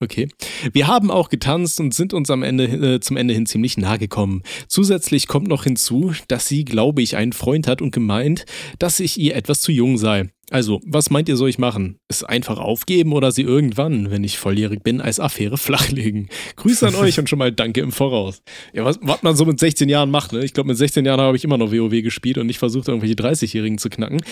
[0.00, 0.28] Okay.
[0.72, 3.98] Wir haben auch getanzt und sind uns am Ende äh, zum Ende hin ziemlich nahe
[3.98, 4.42] gekommen.
[4.68, 8.46] Zusätzlich kommt noch hinzu, dass sie, glaube ich, einen Freund hat und gemeint,
[8.78, 10.30] dass ich ihr etwas zu jung sei.
[10.50, 11.98] Also, was meint ihr, soll ich machen?
[12.08, 16.28] Es einfach aufgeben oder sie irgendwann, wenn ich volljährig bin, als Affäre flachlegen?
[16.56, 18.42] Grüße an euch und schon mal danke im Voraus.
[18.72, 20.44] Ja, was, was man so mit 16 Jahren macht, ne?
[20.44, 23.16] Ich glaube, mit 16 Jahren habe ich immer noch WoW gespielt und nicht versucht, irgendwelche
[23.16, 24.22] 30-Jährigen zu knacken.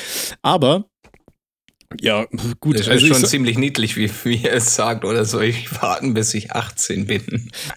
[0.43, 0.89] Aber
[2.01, 2.27] Ja,
[2.61, 2.75] gut.
[2.75, 5.05] Das ist also schon so ziemlich niedlich, wie, wie er es sagt.
[5.05, 7.23] Oder soll ich warten, bis ich 18 bin?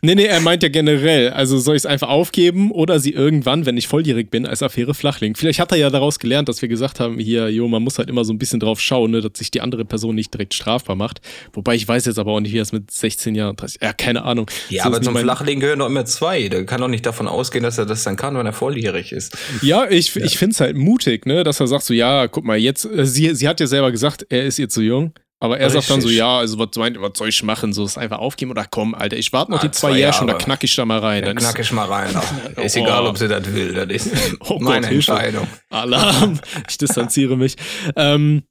[0.01, 1.31] Nee, nee, er meint ja generell.
[1.31, 4.93] Also soll ich es einfach aufgeben oder sie irgendwann, wenn ich volljährig bin, als Affäre
[4.93, 5.35] flachlegen.
[5.35, 8.09] Vielleicht hat er ja daraus gelernt, dass wir gesagt haben, hier, jo, man muss halt
[8.09, 10.95] immer so ein bisschen drauf schauen, ne, dass sich die andere Person nicht direkt strafbar
[10.95, 11.21] macht.
[11.53, 14.23] Wobei ich weiß jetzt aber auch nicht, wie das mit 16 Jahren, 30, ja, keine
[14.23, 14.49] Ahnung.
[14.69, 16.49] Ja, so aber zum Flachlegen gehören doch immer zwei.
[16.49, 19.37] Der kann doch nicht davon ausgehen, dass er das dann kann, wenn er volljährig ist.
[19.61, 20.23] Ja, ich, ja.
[20.23, 23.05] ich finde es halt mutig, ne, dass er sagt so, ja, guck mal, jetzt, äh,
[23.05, 25.13] sie, sie hat ja selber gesagt, er ist ihr zu jung.
[25.41, 25.85] Aber er Richtig.
[25.85, 27.71] sagt dann so, ja, also was, meint, was soll ich machen?
[27.71, 30.27] So, ist einfach aufgeben oder komm, Alter, ich warte noch ah, die zwei, Jahre schon,
[30.27, 31.23] da knack ich da mal rein.
[31.23, 32.13] Ja, knack ich mal rein.
[32.57, 32.61] oh.
[32.61, 35.47] Ist egal, ob sie das will, das ist oh meine Gott, Entscheidung.
[35.69, 37.55] Alarm, ich distanziere mich.
[37.95, 38.43] Ähm,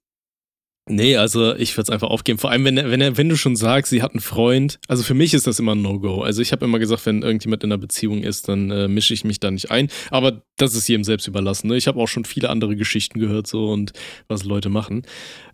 [0.88, 2.38] Nee, also ich würde es einfach aufgeben.
[2.38, 4.80] Vor allem, wenn, wenn, wenn du schon sagst, sie hat einen Freund.
[4.88, 6.22] Also für mich ist das immer ein No-Go.
[6.22, 9.24] Also ich habe immer gesagt, wenn irgendjemand in einer Beziehung ist, dann äh, mische ich
[9.24, 9.88] mich da nicht ein.
[10.10, 11.68] Aber das ist jedem selbst überlassen.
[11.68, 11.76] Ne?
[11.76, 13.92] Ich habe auch schon viele andere Geschichten gehört so und
[14.28, 15.02] was Leute machen.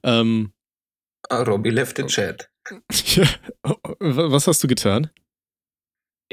[0.03, 0.53] Ähm,
[1.29, 2.49] ah, Robbie left the chat.
[4.01, 5.11] was hast du getan?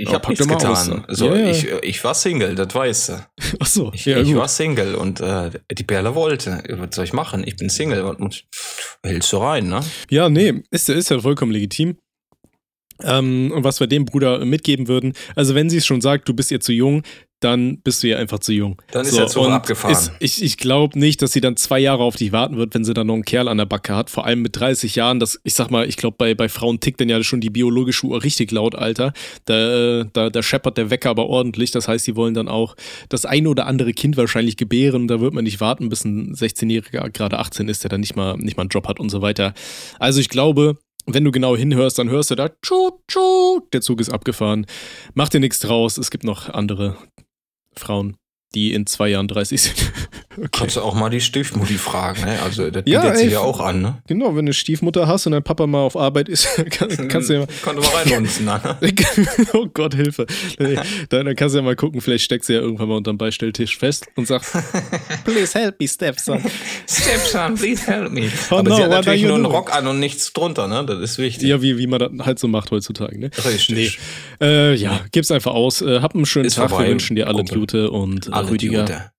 [0.01, 0.71] Ich oh, habe nichts getan.
[0.71, 0.89] Aus.
[1.09, 1.51] So, ja, ja.
[1.51, 3.13] Ich, ich war Single, das weißt du.
[3.59, 3.91] Ach so.
[3.93, 6.63] Ich, ja, ich war Single und äh, die Perle wollte.
[6.69, 7.43] Was soll ich machen?
[7.45, 8.03] Ich bin Single.
[8.03, 8.43] Was
[9.05, 9.81] hältst du rein, ne?
[10.09, 11.97] Ja, nee, ist, ist ja vollkommen legitim.
[13.03, 16.33] Ähm, und was wir dem Bruder mitgeben würden, also wenn sie es schon sagt, du
[16.33, 17.03] bist ihr zu jung,
[17.41, 18.81] dann bist du ja einfach zu jung.
[18.91, 19.91] Dann ist so, er zu abgefahren.
[19.91, 22.85] Ist, ich ich glaube nicht, dass sie dann zwei Jahre auf dich warten wird, wenn
[22.85, 24.09] sie dann noch einen Kerl an der Backe hat.
[24.11, 25.19] Vor allem mit 30 Jahren.
[25.19, 28.05] Das, ich sag mal, ich glaube, bei, bei Frauen tickt dann ja schon die biologische
[28.05, 29.13] Uhr richtig laut, Alter.
[29.45, 31.71] Da, da, da scheppert der Wecker aber ordentlich.
[31.71, 32.75] Das heißt, sie wollen dann auch
[33.09, 35.07] das eine oder andere Kind wahrscheinlich gebären.
[35.07, 38.37] Da wird man nicht warten, bis ein 16-Jähriger gerade 18 ist, der dann nicht mal,
[38.37, 39.55] nicht mal einen Job hat und so weiter.
[39.97, 40.77] Also ich glaube,
[41.07, 44.67] wenn du genau hinhörst, dann hörst du da, tschu, tschu, der Zug ist abgefahren.
[45.15, 46.97] Mach dir nichts draus, es gibt noch andere
[47.75, 48.15] Frauen
[48.53, 49.91] die in zwei Jahren 30 sind.
[50.37, 50.47] okay.
[50.51, 52.41] Kannst du auch mal die Stiefmutti fragen, ne?
[52.41, 53.97] Also das ja, bietet ey, sich ja auch an, ne?
[54.07, 57.29] Genau, wenn du eine Stiefmutter hast und dein Papa mal auf Arbeit ist, kann, kannst
[57.29, 57.47] du ja mal.
[57.63, 58.61] Kann du mal reinlunzen, ne?
[59.53, 60.25] oh Gott, Hilfe.
[60.57, 63.77] dann, dann, kannst du ja mal gucken, vielleicht steckt sie ja irgendwann mal unterm Beistelltisch
[63.77, 64.45] fest und sagt,
[65.23, 66.43] please help me, Stepson.
[66.87, 68.29] Stepson, please help me.
[68.49, 70.85] Oh Aber no, sie hat natürlich nur einen Rock an und nichts drunter, ne?
[70.85, 71.47] Das ist wichtig.
[71.47, 73.31] Ja, wie, wie man das halt so macht heutzutage, ne?
[73.45, 73.99] Richtig.
[74.41, 74.45] Nee.
[74.45, 75.81] Äh, ja, gib's einfach aus.
[75.81, 76.85] Äh, hab einen schönen ist Tag, vorbei.
[76.85, 79.11] wir wünschen dir alle Gute und Rüdiger.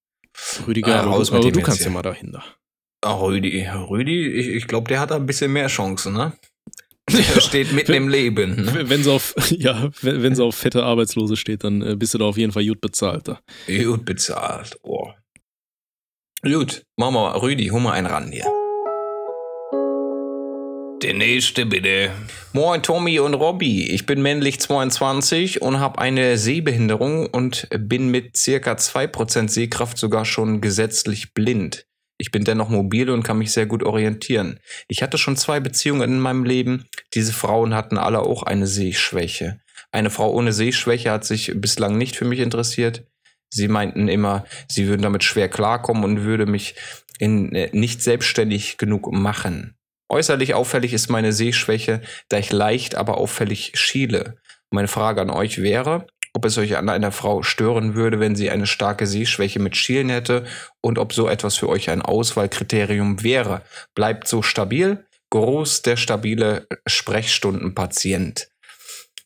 [0.67, 2.43] Rüdiger, ah, raus aber, aber du kannst ja mal dahinter.
[3.03, 6.33] Ah, Rüdi, Rüdi, ich, ich glaube, der hat da ein bisschen mehr Chancen, ne?
[7.11, 8.65] Der steht mitten im Leben.
[8.65, 8.89] Ne?
[8.89, 12.39] Wenn sie auf, ja, wenn, auf fette Arbeitslose steht, dann äh, bist du da auf
[12.39, 13.27] jeden Fall gut bezahlt.
[13.27, 13.41] Da.
[13.67, 15.11] Gut bezahlt, oh.
[16.43, 18.47] Gut, machen wir mal, Rüdi, hol mal einen ran hier.
[21.03, 22.13] Der nächste bitte.
[22.53, 23.91] Moin Tommy und Robby.
[23.91, 30.25] Ich bin männlich 22 und habe eine Sehbehinderung und bin mit circa 2% Sehkraft sogar
[30.25, 31.87] schon gesetzlich blind.
[32.19, 34.61] Ich bin dennoch mobil und kann mich sehr gut orientieren.
[34.87, 36.87] Ich hatte schon zwei Beziehungen in meinem Leben.
[37.15, 39.61] Diese Frauen hatten alle auch eine Sehschwäche.
[39.91, 43.05] Eine Frau ohne Sehschwäche hat sich bislang nicht für mich interessiert.
[43.51, 46.77] Sie meinten immer, sie würden damit schwer klarkommen und würde mich
[47.19, 49.77] in, äh, nicht selbstständig genug machen.
[50.13, 54.37] Äußerlich auffällig ist meine Sehschwäche, da ich leicht, aber auffällig schiele.
[54.71, 58.51] Meine Frage an euch wäre, ob es euch an einer Frau stören würde, wenn sie
[58.51, 60.45] eine starke Sehschwäche mit Schielen hätte
[60.83, 63.63] und ob so etwas für euch ein Auswahlkriterium wäre.
[63.95, 65.07] Bleibt so stabil.
[65.31, 68.49] Groß der stabile Sprechstundenpatient.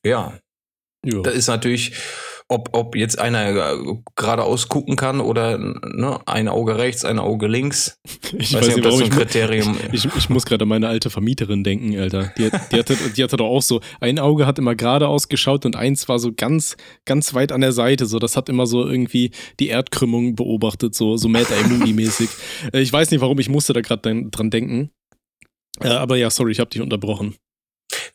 [0.05, 0.39] Ja.
[1.05, 1.21] ja.
[1.23, 1.97] Das ist natürlich
[2.49, 3.77] ob, ob jetzt einer äh,
[4.15, 8.01] geradeaus gucken kann oder ne, ein Auge rechts, ein Auge links.
[8.39, 10.69] Ich weiß, weiß nicht, ob das so ein Kriterium ich, ich, ich, muss gerade an
[10.69, 12.33] meine alte Vermieterin denken, Alter.
[12.39, 15.75] Die, die, hatte, die hatte doch auch so, ein Auge hat immer geradeaus geschaut und
[15.75, 18.07] eins war so ganz, ganz weit an der Seite.
[18.07, 21.47] So, das hat immer so irgendwie die Erdkrümmung beobachtet, so, so Mad
[21.85, 22.29] mäßig
[22.73, 24.91] äh, Ich weiß nicht, warum ich musste da gerade dran denken.
[25.81, 27.35] Äh, aber ja, sorry, ich habe dich unterbrochen.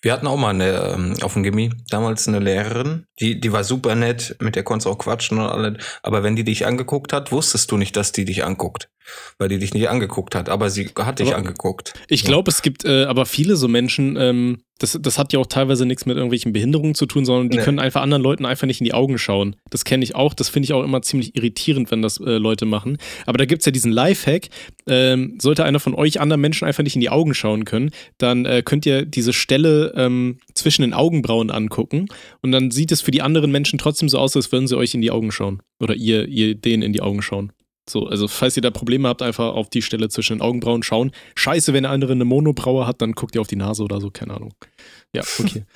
[0.01, 3.63] Wir hatten auch mal eine, ähm, auf dem Gimmi, damals eine Lehrerin, die, die war
[3.63, 5.77] super nett, mit der konntest du auch quatschen und alles.
[6.01, 8.89] Aber wenn die dich angeguckt hat, wusstest du nicht, dass die dich anguckt
[9.38, 11.93] weil die dich nicht angeguckt hat, aber sie hat dich aber angeguckt.
[12.08, 12.56] Ich glaube, ja.
[12.56, 16.06] es gibt äh, aber viele so Menschen, ähm, das, das hat ja auch teilweise nichts
[16.06, 17.63] mit irgendwelchen Behinderungen zu tun, sondern die nee.
[17.63, 19.56] können einfach anderen Leuten einfach nicht in die Augen schauen.
[19.69, 22.65] Das kenne ich auch, das finde ich auch immer ziemlich irritierend, wenn das äh, Leute
[22.65, 22.97] machen.
[23.26, 24.50] Aber da gibt es ja diesen Lifehack,
[24.88, 28.45] ähm, sollte einer von euch anderen Menschen einfach nicht in die Augen schauen können, dann
[28.45, 32.08] äh, könnt ihr diese Stelle ähm, zwischen den Augenbrauen angucken
[32.41, 34.93] und dann sieht es für die anderen Menschen trotzdem so aus, als würden sie euch
[34.93, 35.62] in die Augen schauen.
[35.80, 37.52] Oder ihr, ihr denen in die Augen schauen.
[37.91, 41.12] So, also falls ihr da Probleme habt, einfach auf die Stelle zwischen den Augenbrauen schauen.
[41.36, 44.10] Scheiße, wenn der andere eine Monobraue hat, dann guckt ihr auf die Nase oder so,
[44.10, 44.54] keine Ahnung.
[45.13, 45.65] Ja, okay.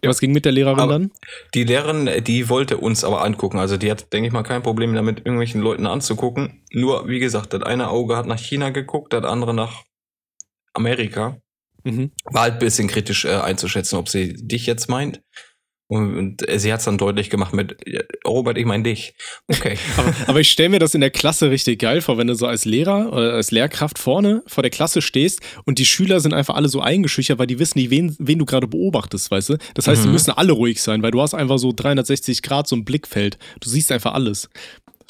[0.00, 0.10] Ja.
[0.10, 1.10] Was ging mit der Lehrerin aber dann?
[1.54, 3.58] Die Lehrerin, die wollte uns aber angucken.
[3.58, 6.62] Also die hat, denke ich mal, kein Problem damit, irgendwelchen Leuten anzugucken.
[6.70, 9.82] Nur, wie gesagt, das eine Auge hat nach China geguckt, das andere nach
[10.72, 11.38] Amerika.
[11.82, 12.12] Mhm.
[12.26, 15.20] War halt ein bisschen kritisch äh, einzuschätzen, ob sie dich jetzt meint
[15.88, 17.76] und sie hat es dann deutlich gemacht mit
[18.26, 19.14] Robert, ich meine dich.
[19.46, 19.78] Okay.
[19.96, 22.46] aber, aber, ich stelle mir das in der Klasse richtig geil vor, wenn du so
[22.46, 26.56] als Lehrer oder als Lehrkraft vorne vor der Klasse stehst und die Schüler sind einfach
[26.56, 29.58] alle so eingeschüchtert, weil die wissen nicht, wen, wen du gerade beobachtest, weißt du?
[29.72, 30.08] Das heißt, mhm.
[30.08, 33.38] die müssen alle ruhig sein, weil du hast einfach so 360 Grad so ein Blickfeld.
[33.60, 34.50] Du siehst einfach alles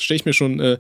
[0.01, 0.79] stelle ich mir schon, äh,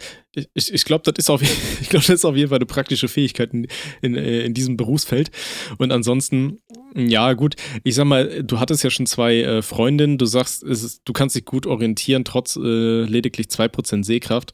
[0.54, 1.42] ich, ich glaube, das ist auf
[1.80, 3.66] ich glaube, das ist auf jeden Fall eine praktische Fähigkeit in,
[4.00, 5.30] in, äh, in, diesem Berufsfeld.
[5.78, 6.60] Und ansonsten,
[6.98, 11.02] ja, gut, ich sag mal, du hattest ja schon zwei äh, Freundinnen, du sagst, ist,
[11.04, 14.52] du kannst dich gut orientieren, trotz äh, lediglich 2% Sehkraft.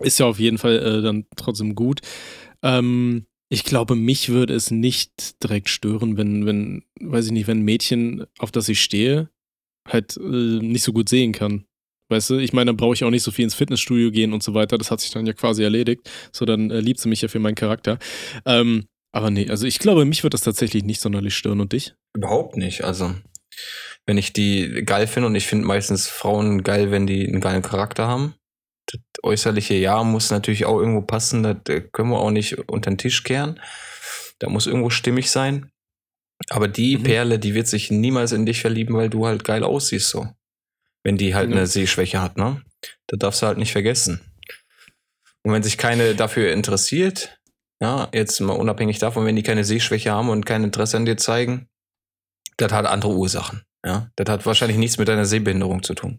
[0.00, 2.00] Ist ja auf jeden Fall äh, dann trotzdem gut.
[2.62, 7.60] Ähm, ich glaube, mich würde es nicht direkt stören, wenn, wenn, weiß ich nicht, wenn
[7.60, 9.30] ein Mädchen, auf das ich stehe,
[9.88, 11.64] halt äh, nicht so gut sehen kann.
[12.08, 14.42] Weißt du, ich meine, dann brauche ich auch nicht so viel ins Fitnessstudio gehen und
[14.42, 14.78] so weiter.
[14.78, 16.08] Das hat sich dann ja quasi erledigt.
[16.32, 17.98] So, dann äh, liebt sie mich ja für meinen Charakter.
[18.44, 18.86] Ähm,
[19.16, 21.60] aber nee, also ich glaube, mich wird das tatsächlich nicht sonderlich stören.
[21.60, 21.94] Und dich?
[22.14, 22.84] Überhaupt nicht.
[22.84, 23.14] Also,
[24.06, 27.62] wenn ich die geil finde, und ich finde meistens Frauen geil, wenn die einen geilen
[27.62, 28.34] Charakter haben.
[28.86, 31.42] Das äußerliche Ja muss natürlich auch irgendwo passen.
[31.42, 33.60] Das äh, können wir auch nicht unter den Tisch kehren.
[34.38, 35.70] Da muss irgendwo stimmig sein.
[36.50, 37.02] Aber die mhm.
[37.02, 40.28] Perle, die wird sich niemals in dich verlieben, weil du halt geil aussiehst so
[41.06, 41.58] wenn die halt genau.
[41.58, 42.60] eine Sehschwäche hat, ne?
[43.06, 44.20] Da darfst du halt nicht vergessen.
[45.44, 47.38] Und wenn sich keine dafür interessiert,
[47.80, 51.16] ja, jetzt mal unabhängig davon, wenn die keine Sehschwäche haben und kein Interesse an dir
[51.16, 51.68] zeigen,
[52.56, 53.62] das hat andere Ursachen.
[53.84, 56.18] Ja, das hat wahrscheinlich nichts mit deiner Sehbehinderung zu tun.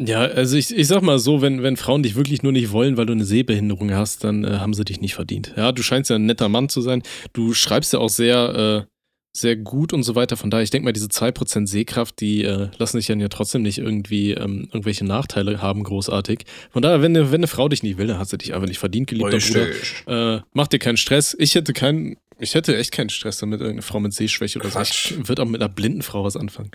[0.00, 2.96] Ja, also ich, ich sag mal so, wenn, wenn Frauen dich wirklich nur nicht wollen,
[2.96, 5.52] weil du eine Sehbehinderung hast, dann äh, haben sie dich nicht verdient.
[5.56, 7.02] Ja, du scheinst ja ein netter Mann zu sein.
[7.32, 8.91] Du schreibst ja auch sehr, äh,
[9.34, 10.36] sehr gut und so weiter.
[10.36, 13.62] Von daher, ich denke mal, diese 2% Sehkraft, die äh, lassen sich dann ja trotzdem
[13.62, 16.44] nicht irgendwie ähm, irgendwelche Nachteile haben, großartig.
[16.70, 18.78] Von daher, wenn, wenn eine Frau dich nicht will, dann hat sie dich einfach nicht
[18.78, 20.04] verdient, geliebter Richtig.
[20.04, 20.36] Bruder.
[20.36, 21.34] Äh, mach dir keinen Stress.
[21.38, 24.80] Ich hätte keinen, ich hätte echt keinen Stress damit, irgendeine Frau mit Sehschwäche oder so.
[24.80, 26.70] Ich würde auch mit einer blinden Frau was anfangen.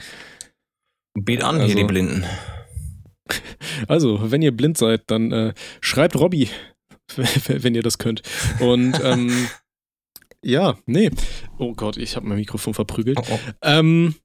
[1.13, 2.25] Biet an, also, hier die Blinden.
[3.89, 6.49] Also, wenn ihr blind seid, dann äh, schreibt Robby,
[7.47, 8.21] wenn ihr das könnt.
[8.61, 9.49] Und ähm,
[10.47, 11.11] ja, nee.
[11.57, 13.19] Oh Gott, ich habe mein Mikrofon verprügelt.
[13.19, 13.39] Oh, oh.
[13.61, 14.15] Ähm,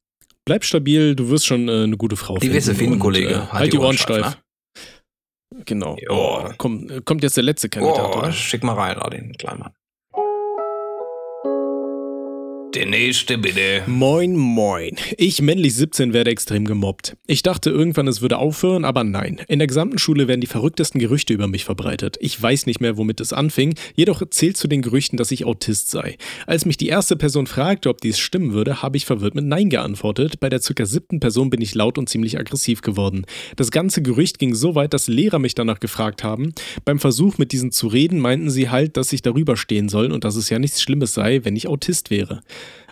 [0.45, 2.65] bleib stabil, du wirst schon äh, eine gute Frau die finden.
[2.71, 3.31] Die finden, Kollege.
[3.31, 4.39] Äh, halt, halt, die Ohren steif.
[5.51, 5.63] Ne?
[5.65, 5.97] Genau.
[6.09, 8.31] Oh, komm, kommt jetzt der letzte Kandidat, oh?
[8.31, 9.73] Schick mal rein, den kleinen Mann.
[12.75, 13.83] Der nächste bitte.
[13.87, 14.97] Moin, moin.
[15.19, 17.19] Ich, männlich 17, werde extrem gemobbt.
[17.27, 19.43] Ich dachte irgendwann, es würde aufhören, aber nein.
[19.47, 22.17] In der gesamten Schule werden die verrücktesten Gerüchte über mich verbreitet.
[22.21, 25.91] Ich weiß nicht mehr, womit es anfing, jedoch zählt zu den Gerüchten, dass ich Autist
[25.91, 26.17] sei.
[26.47, 29.69] Als mich die erste Person fragte, ob dies stimmen würde, habe ich verwirrt mit Nein
[29.69, 30.41] geantwortet.
[30.41, 33.27] Bei der circa siebten Person bin ich laut und ziemlich aggressiv geworden.
[33.57, 36.55] Das ganze Gerücht ging so weit, dass Lehrer mich danach gefragt haben.
[36.87, 40.25] Beim Versuch, mit diesen zu reden, meinten sie halt, dass ich darüber stehen soll und
[40.25, 42.41] dass es ja nichts Schlimmes sei, wenn ich Autist wäre.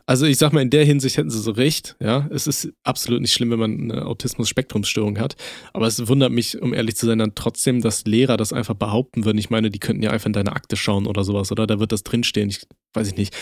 [0.06, 1.96] Also ich sag mal, in der Hinsicht hätten sie so recht.
[2.00, 5.36] Ja, es ist absolut nicht schlimm, wenn man eine Autismus-Spektrumsstörung hat.
[5.72, 9.24] Aber es wundert mich, um ehrlich zu sein, dann trotzdem, dass Lehrer das einfach behaupten
[9.24, 9.38] würden.
[9.38, 11.66] Ich meine, die könnten ja einfach in deine Akte schauen oder sowas, oder?
[11.66, 12.48] Da wird das drinstehen.
[12.50, 13.36] Ich weiß ich nicht.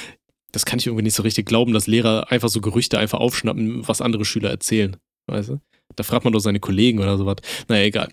[0.53, 3.87] Das kann ich irgendwie nicht so richtig glauben, dass Lehrer einfach so Gerüchte einfach aufschnappen,
[3.87, 4.97] was andere Schüler erzählen.
[5.27, 5.61] Weißt du?
[5.97, 7.37] Da fragt man doch seine Kollegen oder sowas.
[7.68, 8.09] Naja, egal.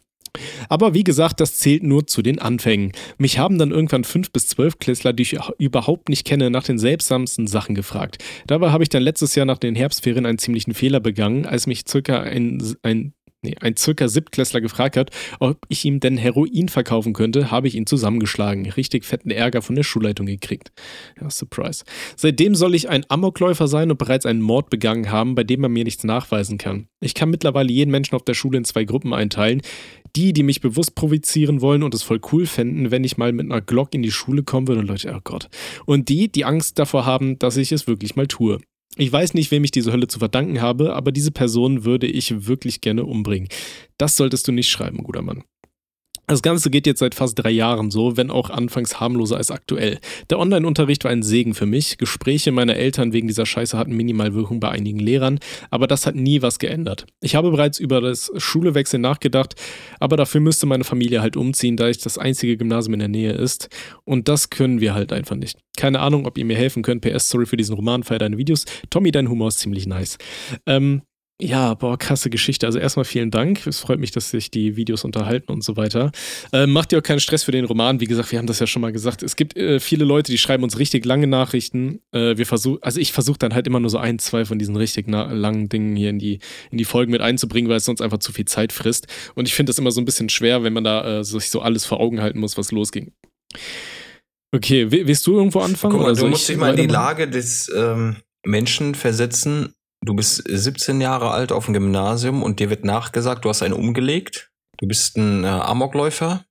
[0.70, 2.92] Aber wie gesagt, das zählt nur zu den Anfängen.
[3.18, 6.80] Mich haben dann irgendwann fünf bis zwölf Klässler, die ich überhaupt nicht kenne, nach den
[6.80, 8.24] seltsamsten Sachen gefragt.
[8.48, 11.84] Dabei habe ich dann letztes Jahr nach den Herbstferien einen ziemlichen Fehler begangen, als mich
[11.88, 13.14] circa ein, ein
[13.46, 17.76] nee, ein circa Siebtklässler gefragt hat, ob ich ihm denn Heroin verkaufen könnte, habe ich
[17.76, 18.70] ihn zusammengeschlagen.
[18.72, 20.72] Richtig fetten Ärger von der Schulleitung gekriegt.
[21.20, 21.84] Ja, Surprise.
[22.16, 25.72] Seitdem soll ich ein Amokläufer sein und bereits einen Mord begangen haben, bei dem man
[25.72, 26.88] mir nichts nachweisen kann.
[27.00, 29.62] Ich kann mittlerweile jeden Menschen auf der Schule in zwei Gruppen einteilen.
[30.16, 33.52] Die, die mich bewusst provozieren wollen und es voll cool fänden, wenn ich mal mit
[33.52, 35.50] einer Glock in die Schule kommen würde und Leute, oh Gott.
[35.86, 38.60] Und die, die Angst davor haben, dass ich es wirklich mal tue.
[38.98, 42.48] Ich weiß nicht, wem ich diese Hölle zu verdanken habe, aber diese Person würde ich
[42.48, 43.50] wirklich gerne umbringen.
[43.98, 45.44] Das solltest du nicht schreiben, guter Mann.
[46.28, 50.00] Das Ganze geht jetzt seit fast drei Jahren so, wenn auch anfangs harmloser als aktuell.
[50.30, 51.98] Der Online-Unterricht war ein Segen für mich.
[51.98, 56.42] Gespräche meiner Eltern wegen dieser Scheiße hatten Minimalwirkung bei einigen Lehrern, aber das hat nie
[56.42, 57.06] was geändert.
[57.22, 59.56] Ich habe bereits über das Schulewechsel nachgedacht,
[60.00, 63.34] aber dafür müsste meine Familie halt umziehen, da ich das einzige Gymnasium in der Nähe
[63.34, 63.70] ist.
[64.04, 65.60] Und das können wir halt einfach nicht.
[65.78, 67.02] Keine Ahnung, ob ihr mir helfen könnt.
[67.02, 68.66] PS, sorry für diesen Roman, feier deine Videos.
[68.90, 70.18] Tommy, dein Humor ist ziemlich nice.
[70.66, 71.02] Ähm,
[71.42, 72.66] ja, boah, krasse Geschichte.
[72.66, 73.68] Also erstmal vielen Dank.
[73.68, 76.14] Es freut mich, dass sich die Videos unterhalten und so weiter.
[76.54, 78.00] Äh, macht dir auch keinen Stress für den Roman.
[78.00, 79.22] Wie gesagt, wir haben das ja schon mal gesagt.
[79.22, 82.00] Es gibt äh, viele Leute, die schreiben uns richtig lange Nachrichten.
[82.14, 84.78] Äh, wir versuchen, also ich versuche dann halt immer nur so ein, zwei von diesen
[84.78, 86.40] richtig langen Dingen hier in die,
[86.72, 89.08] in die Folgen mit einzubringen, weil es sonst einfach zu viel Zeit frisst.
[89.36, 91.60] Und ich finde das immer so ein bisschen schwer, wenn man da äh, sich so
[91.60, 93.12] alles vor Augen halten muss, was losging.
[94.54, 95.98] Okay, willst du irgendwo anfangen?
[95.98, 99.74] Guck mal, du musst dich mal in die Lage des ähm, Menschen versetzen.
[100.06, 103.74] Du bist 17 Jahre alt auf dem Gymnasium und dir wird nachgesagt, du hast einen
[103.74, 104.52] umgelegt.
[104.78, 106.46] Du bist ein äh, Amokläufer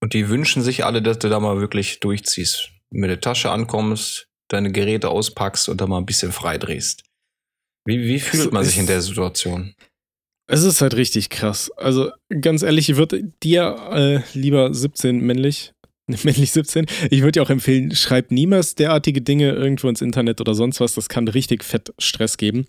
[0.00, 2.70] und die wünschen sich alle, dass du da mal wirklich durchziehst.
[2.90, 7.04] Mit der Tasche ankommst, deine Geräte auspackst und da mal ein bisschen freidrehst.
[7.84, 9.76] Wie, wie fühlt man sich in der Situation?
[10.48, 11.70] Es ist halt richtig krass.
[11.76, 15.74] Also ganz ehrlich, ich würde dir äh, lieber 17 männlich,
[16.24, 20.54] männlich 17, ich würde dir auch empfehlen, schreib niemals derartige Dinge irgendwo ins Internet oder
[20.54, 20.94] sonst was.
[20.94, 22.66] Das kann richtig fett Stress geben.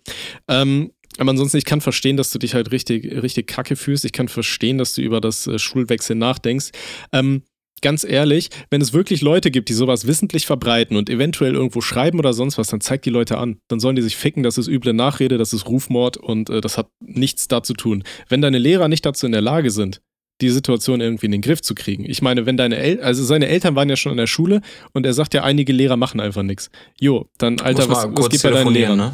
[0.48, 4.06] Ähm, aber ansonsten, ich kann verstehen, dass du dich halt richtig, richtig kacke fühlst.
[4.06, 6.72] Ich kann verstehen, dass du über das äh, Schulwechsel nachdenkst.
[7.12, 7.44] Ähm,
[7.82, 12.20] ganz ehrlich, wenn es wirklich Leute gibt, die sowas wissentlich verbreiten und eventuell irgendwo schreiben
[12.20, 13.60] oder sonst was, dann zeig die Leute an.
[13.68, 16.78] Dann sollen die sich ficken, das ist üble Nachrede, das ist Rufmord und äh, das
[16.78, 18.04] hat nichts dazu tun.
[18.30, 20.02] Wenn deine Lehrer nicht dazu in der Lage sind,
[20.42, 22.06] die Situation irgendwie in den Griff zu kriegen.
[22.08, 24.62] Ich meine, wenn deine El also seine Eltern waren ja schon in der Schule
[24.94, 26.70] und er sagt ja, einige Lehrer machen einfach nichts.
[27.00, 28.98] Jo, dann Alter, was, was geht bei deinen Lehrern?
[28.98, 29.14] Ne?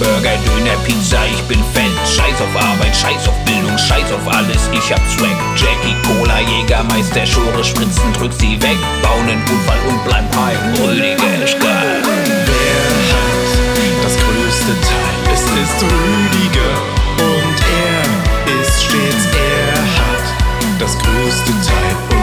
[0.00, 1.92] Burger, Döner, Pizza, ich bin Fan.
[2.06, 5.36] Scheiß auf Arbeit, scheiß auf Bildung, scheiß auf alles, ich hab Swag.
[5.56, 8.78] Jackie, Cola, Jägermeister, Schore, Spritzen, drück sie weg.
[9.02, 10.58] Bauen einen Unfall und bleib heim.
[10.82, 11.16] Rüdiger
[11.60, 12.02] geil.
[12.46, 15.34] Wer hat das größte Teil?
[15.34, 16.72] Es ist Rüdiger
[17.18, 22.19] und er ist stets, er hat das größte Teil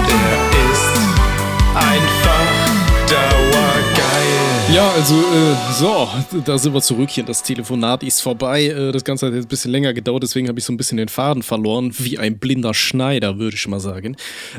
[4.77, 6.07] ja, also äh, so,
[6.45, 7.23] da sind wir zurück hier.
[7.23, 8.65] Das Telefonat ist vorbei.
[8.65, 10.97] Äh, das Ganze hat jetzt ein bisschen länger gedauert, deswegen habe ich so ein bisschen
[10.97, 14.15] den Faden verloren, wie ein blinder Schneider, würde ich mal sagen.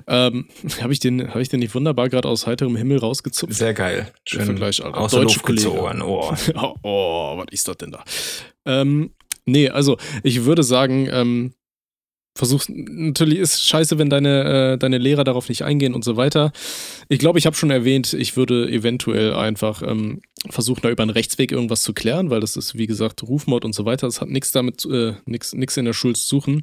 [0.08, 0.48] Ähm,
[0.82, 3.54] habe ich, den, hab ich den nicht wunderbar gerade aus heiterem Himmel rausgezupft?
[3.54, 4.10] Sehr geil.
[4.24, 4.98] Schön Vergleich, Alter.
[4.98, 6.02] Aus Deutsche gezogen.
[6.02, 6.34] Oh.
[6.82, 8.02] oh, was ist das denn da?
[8.66, 9.12] Ähm,
[9.44, 11.52] nee, also ich würde sagen, ähm,
[12.38, 16.52] versuchst, natürlich ist scheiße, wenn deine, äh, deine Lehrer darauf nicht eingehen und so weiter.
[17.08, 21.10] Ich glaube, ich habe schon erwähnt, ich würde eventuell einfach ähm, versuchen, da über einen
[21.10, 24.06] Rechtsweg irgendwas zu klären, weil das ist, wie gesagt, Rufmord und so weiter.
[24.06, 26.62] Das hat nichts damit, äh, nichts in der Schuld zu suchen.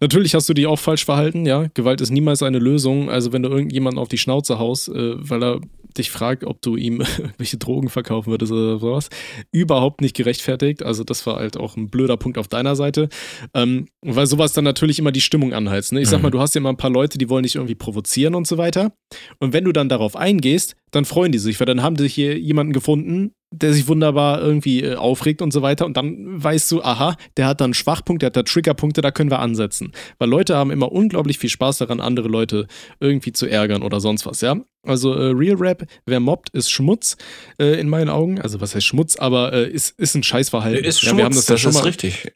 [0.00, 1.66] Natürlich hast du die auch falsch verhalten, ja.
[1.74, 3.10] Gewalt ist niemals eine Lösung.
[3.10, 5.60] Also, wenn du irgendjemanden auf die Schnauze haust, äh, weil er
[5.98, 7.02] dich fragt, ob du ihm
[7.38, 9.08] welche Drogen verkaufen würdest oder sowas,
[9.52, 10.82] überhaupt nicht gerechtfertigt.
[10.82, 13.08] Also, das war halt auch ein blöder Punkt auf deiner Seite.
[13.54, 15.92] Ähm, weil sowas dann natürlich immer die Stimmung anheizt.
[15.92, 16.00] Ne?
[16.00, 16.32] Ich sag mal, mhm.
[16.32, 18.92] du hast ja immer ein paar Leute, die wollen dich irgendwie provozieren und so weiter.
[19.38, 22.38] Und wenn du dann darauf eingehst, dann freuen die sich, weil dann haben sie hier
[22.38, 25.86] jemanden gefunden, der sich wunderbar irgendwie äh, aufregt und so weiter.
[25.86, 29.30] Und dann weißt du, aha, der hat dann Schwachpunkte, der hat da Triggerpunkte, da können
[29.30, 29.92] wir ansetzen.
[30.18, 32.66] Weil Leute haben immer unglaublich viel Spaß daran, andere Leute
[33.00, 34.56] irgendwie zu ärgern oder sonst was, ja.
[34.82, 37.16] Also äh, Real Rap, wer mobbt, ist Schmutz
[37.58, 38.40] äh, in meinen Augen.
[38.40, 40.84] Also was heißt Schmutz, aber äh, ist, ist ein Scheißverhalten.
[40.84, 42.32] Ist ja, Schmutz, das, das ist richtig.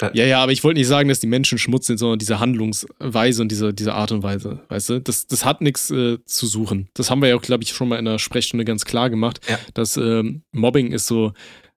[0.00, 3.42] Ja, ja, aber ich wollte nicht sagen, dass die Menschen Schmutz sind, sondern diese Handlungsweise
[3.42, 5.00] und diese, diese Art und Weise, weißt du?
[5.00, 6.88] Das, das hat nichts äh, zu suchen.
[6.94, 9.40] Das haben wir ja auch, glaube ich, schon mal in der Sprechstunde ganz klar gemacht,
[9.48, 9.58] ja.
[9.74, 11.32] dass ähm, Mobbing ist so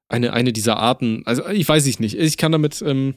[0.08, 2.18] eine, eine dieser Arten, also ich weiß ich nicht.
[2.18, 3.16] Ich kann damit, ähm,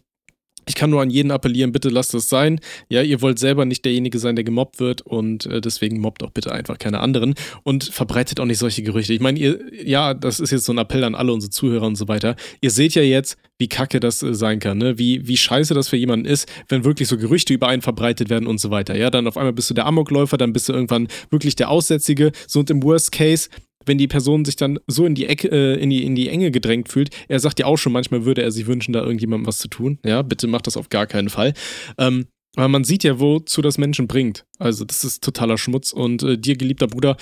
[0.67, 2.61] ich kann nur an jeden appellieren, bitte lasst das sein.
[2.89, 6.31] Ja, ihr wollt selber nicht derjenige sein, der gemobbt wird und äh, deswegen mobbt auch
[6.31, 9.13] bitte einfach keine anderen und verbreitet auch nicht solche Gerüchte.
[9.13, 11.97] Ich meine, ihr, ja, das ist jetzt so ein Appell an alle unsere Zuhörer und
[11.97, 12.37] so weiter.
[12.61, 14.99] Ihr seht ja jetzt, wie kacke das äh, sein kann, ne?
[14.99, 18.47] Wie, wie scheiße das für jemanden ist, wenn wirklich so Gerüchte über einen verbreitet werden
[18.47, 18.97] und so weiter.
[18.97, 22.33] Ja, dann auf einmal bist du der Amokläufer, dann bist du irgendwann wirklich der Aussätzige.
[22.47, 23.49] So und im Worst Case
[23.87, 26.51] wenn die Person sich dann so in die Ecke, äh, in die, in die Enge
[26.51, 27.11] gedrängt fühlt.
[27.29, 29.99] Er sagt ja auch schon, manchmal würde er sich wünschen, da irgendjemandem was zu tun.
[30.05, 31.55] Ja, bitte macht das auf gar keinen Fall.
[31.99, 34.45] Ähm, aber man sieht ja, wozu das Menschen bringt.
[34.59, 35.93] Also, das ist totaler Schmutz.
[35.93, 37.17] Und äh, dir, geliebter Bruder,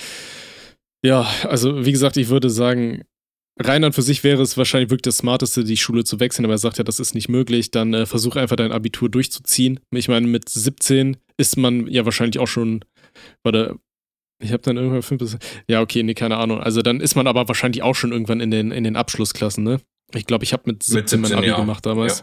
[1.03, 3.03] ja, also wie gesagt, ich würde sagen,
[3.59, 6.55] rein an für sich wäre es wahrscheinlich wirklich das Smarteste, die Schule zu wechseln, aber
[6.55, 7.71] er sagt ja, das ist nicht möglich.
[7.71, 9.79] Dann äh, versuch einfach dein Abitur durchzuziehen.
[9.91, 12.83] Ich meine, mit 17 ist man ja wahrscheinlich auch schon,
[13.43, 13.77] warte,
[14.41, 15.37] ich habe dann irgendwann fünf bis.
[15.67, 16.59] Ja, okay, nee, keine Ahnung.
[16.59, 19.79] Also dann ist man aber wahrscheinlich auch schon irgendwann in den, in den Abschlussklassen, ne?
[20.13, 21.57] Ich glaube, ich habe mit 17, mit 17 mein Abi ja.
[21.57, 22.21] gemacht damals.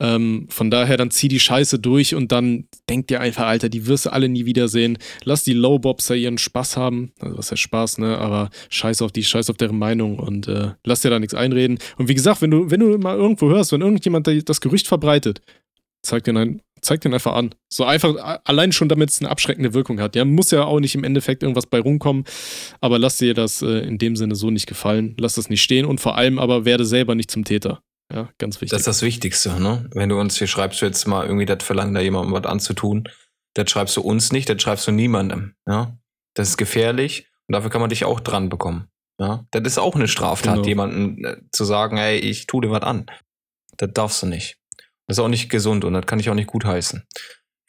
[0.00, 0.16] Ja.
[0.16, 3.86] Ähm, von daher, dann zieh die Scheiße durch und dann denk dir einfach, Alter, die
[3.86, 4.98] wirst du alle nie wiedersehen.
[5.24, 7.12] Lass die Lowbobser ihren Spaß haben.
[7.20, 8.18] Also, was heißt Spaß, ne?
[8.18, 11.78] Aber scheiß auf die, scheiß auf deren Meinung und äh, lass dir da nichts einreden.
[11.96, 15.40] Und wie gesagt, wenn du, wenn du mal irgendwo hörst, wenn irgendjemand das Gerücht verbreitet,
[16.02, 17.54] zeig dir ein zeig den einfach an.
[17.72, 20.14] So einfach, allein schon, damit es eine abschreckende Wirkung hat.
[20.16, 22.24] Ja, muss ja auch nicht im Endeffekt irgendwas bei rumkommen,
[22.80, 25.16] aber lass dir das äh, in dem Sinne so nicht gefallen.
[25.18, 27.82] Lass das nicht stehen und vor allem aber werde selber nicht zum Täter.
[28.12, 28.70] Ja, ganz wichtig.
[28.70, 29.88] Das ist das Wichtigste, ne?
[29.94, 33.08] Wenn du uns hier schreibst, du jetzt mal irgendwie das verlangen, da jemandem was anzutun,
[33.54, 35.96] das schreibst du uns nicht, das schreibst du niemandem, ja?
[36.34, 38.88] Das ist gefährlich und dafür kann man dich auch dran bekommen.
[39.18, 40.66] Ja, das ist auch eine Straftat, genau.
[40.66, 43.06] jemanden äh, zu sagen, ey, ich tu dir was an.
[43.76, 44.58] Das darfst du nicht.
[45.06, 47.04] Das ist auch nicht gesund und das kann ich auch nicht gut heißen.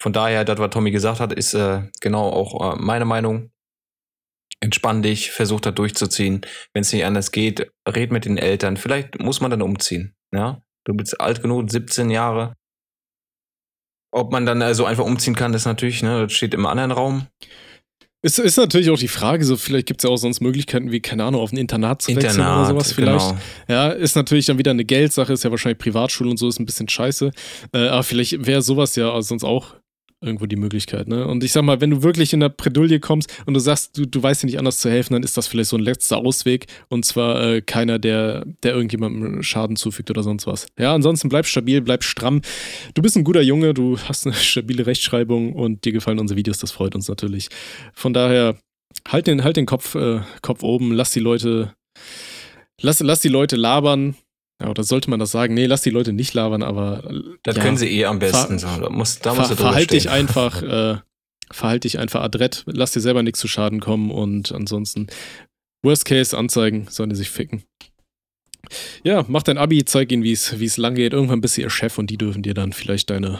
[0.01, 3.51] Von daher, das, was Tommy gesagt hat, ist äh, genau auch äh, meine Meinung.
[4.59, 6.45] Entspann dich, versuch da durchzuziehen.
[6.73, 8.77] Wenn es nicht anders geht, red mit den Eltern.
[8.77, 10.15] Vielleicht muss man dann umziehen.
[10.33, 12.55] Ja, du bist alt genug, 17 Jahre.
[14.11, 17.27] Ob man dann also einfach umziehen kann, ist natürlich, ne, das steht im anderen Raum.
[18.25, 21.01] Es ist natürlich auch die Frage, so vielleicht gibt es ja auch sonst Möglichkeiten wie,
[21.01, 23.29] keine Ahnung, auf ein Internat zu wechseln Internat, oder sowas vielleicht.
[23.29, 23.41] Genau.
[23.67, 26.65] Ja, ist natürlich dann wieder eine Geldsache, ist ja wahrscheinlich Privatschule und so, ist ein
[26.65, 27.31] bisschen scheiße.
[27.73, 29.75] Äh, aber vielleicht wäre sowas ja sonst auch
[30.23, 31.07] irgendwo die Möglichkeit.
[31.07, 31.27] Ne?
[31.27, 34.05] Und ich sag mal, wenn du wirklich in der Predulie kommst und du sagst, du,
[34.05, 36.67] du weißt dir nicht anders zu helfen, dann ist das vielleicht so ein letzter Ausweg
[36.89, 40.67] und zwar äh, keiner, der, der irgendjemandem Schaden zufügt oder sonst was.
[40.79, 42.41] Ja, ansonsten bleib stabil, bleib stramm.
[42.93, 46.57] Du bist ein guter Junge, du hast eine stabile Rechtschreibung und dir gefallen unsere Videos,
[46.57, 47.49] das freut uns natürlich.
[47.93, 48.57] Von daher,
[49.07, 51.73] halt den, halt den Kopf, äh, Kopf oben, lass die Leute,
[52.81, 54.15] lass, lass die Leute labern,
[54.61, 55.53] ja, oder sollte man das sagen?
[55.53, 57.03] Nee, lass die Leute nicht labern, aber.
[57.43, 58.59] Das ja, können sie eh am besten.
[58.59, 58.67] So.
[58.67, 60.97] Da muss, da ver, verhalte dich einfach, äh,
[61.51, 65.07] verhalte dich einfach adrett, lass dir selber nichts zu Schaden kommen und ansonsten
[65.83, 67.63] Worst Case anzeigen, sollen die sich ficken.
[69.03, 71.13] Ja, mach dein Abi, zeig ihnen, wie es lang geht.
[71.13, 73.39] Irgendwann bist du ihr Chef und die dürfen dir dann vielleicht deine,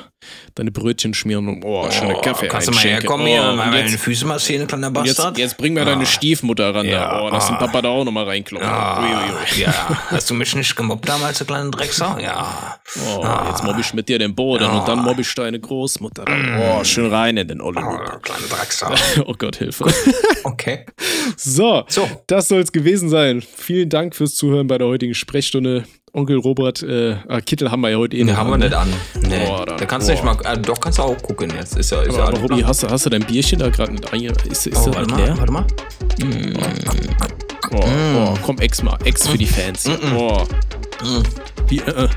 [0.56, 3.72] deine Brötchen schmieren und oh, schöne oh, Kaffee Kannst du mal herkommen hier, oh, mal
[3.72, 5.38] deine Füße massieren, kleiner Bastard?
[5.38, 5.86] Jetzt, jetzt bring mir oh.
[5.86, 7.22] deine Stiefmutter ran ja, da.
[7.22, 8.68] Oh, lass den Papa da auch nochmal reinkloppen.
[8.68, 12.18] Ja, ja, hast du mich nicht gemobbt damals, du kleine Drecksau?
[12.24, 12.80] Ja.
[13.06, 13.48] Oh, ah.
[13.50, 16.24] Jetzt mobb ich mit dir den Boden und dann mobb ich deine Großmutter.
[16.30, 16.60] Mm.
[16.60, 17.84] Oh, schön rein in den Ollen.
[17.84, 18.94] Oh, kleine Drecksau.
[19.26, 19.86] oh Gott, Hilfe.
[20.44, 20.86] okay.
[21.36, 22.08] So, so.
[22.28, 23.42] das soll es gewesen sein.
[23.42, 25.84] Vielen Dank fürs Zuhören bei der heutigen Sprechstunde.
[26.16, 28.38] Onkel Robert, äh, ah, Kittel haben wir ja heute eh nicht.
[28.38, 28.88] haben wir nicht an.
[29.28, 29.48] Nee.
[29.48, 31.76] Boah, da kannst du nicht mal, äh, doch kannst du auch gucken jetzt.
[31.76, 33.92] Ist ja, ist aber, ja aber Robby, hast du, hast du dein Bierchen da gerade
[33.92, 34.22] mit ein?
[34.22, 35.30] Ist, ist oh, das warte leer?
[35.30, 35.66] Mal, warte mal.
[36.22, 36.54] Mm.
[37.72, 38.18] Oh, mm.
[38.18, 38.96] oh, komm, Ex mal.
[39.06, 39.88] Ex für die Fans.
[39.88, 39.92] Mm.
[39.92, 41.24] Mm.
[41.68, 42.08] Wie, äh.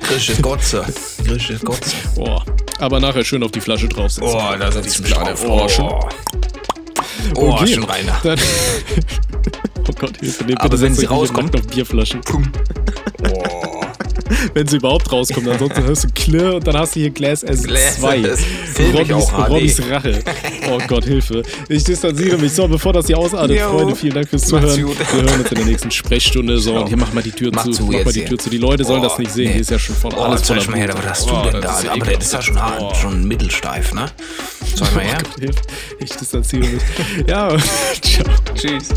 [0.00, 0.84] Grisches Gotze.
[1.24, 1.94] Grisches Gotze.
[2.16, 2.40] Oh.
[2.80, 4.34] Aber nachher schön auf die Flasche draufsetzen.
[4.34, 5.34] Oh, da setzt mich an.
[5.46, 5.92] Oh, schon.
[7.36, 7.68] Oh, okay.
[7.68, 8.20] schon reiner.
[8.22, 8.38] Dann
[9.88, 10.44] Oh Gott, Hilfe.
[10.44, 11.54] Nee, Aber wenn sie rauskommt.
[11.54, 12.20] auf Bierflaschen.
[12.22, 12.50] Pum.
[13.30, 13.64] Oh.
[14.54, 15.48] wenn sie überhaupt rauskommt.
[15.48, 18.28] Ansonsten hörst du Klirr und dann hast du hier Glass S2.
[18.92, 20.22] Robbys, Robbys Rache.
[20.70, 21.42] Oh Gott, Hilfe.
[21.68, 22.52] Ich distanziere mich.
[22.52, 23.70] So, bevor das hier ausartet, jo.
[23.70, 24.76] Freunde, vielen Dank fürs Zuhören.
[24.76, 26.58] Wir hören uns in der nächsten Sprechstunde.
[26.58, 27.72] So, und hier mach mal die Tür mach zu.
[27.72, 28.50] zu mach mal die Tür zu.
[28.50, 29.46] Die Leute sollen oh, das nicht sehen.
[29.46, 29.52] Nee.
[29.52, 31.60] Hier ist ja schon von oh, alles voller mal her, was hast du oh, denn
[31.60, 31.78] da?
[31.90, 32.94] Aber der ist ja schon, oh.
[32.94, 34.06] schon mittelsteif, ne?
[34.74, 35.18] Zeig mal her.
[35.98, 36.82] Ich distanziere mich.
[37.26, 37.48] Ja,
[38.00, 38.26] ciao.
[38.54, 38.88] Tschüss.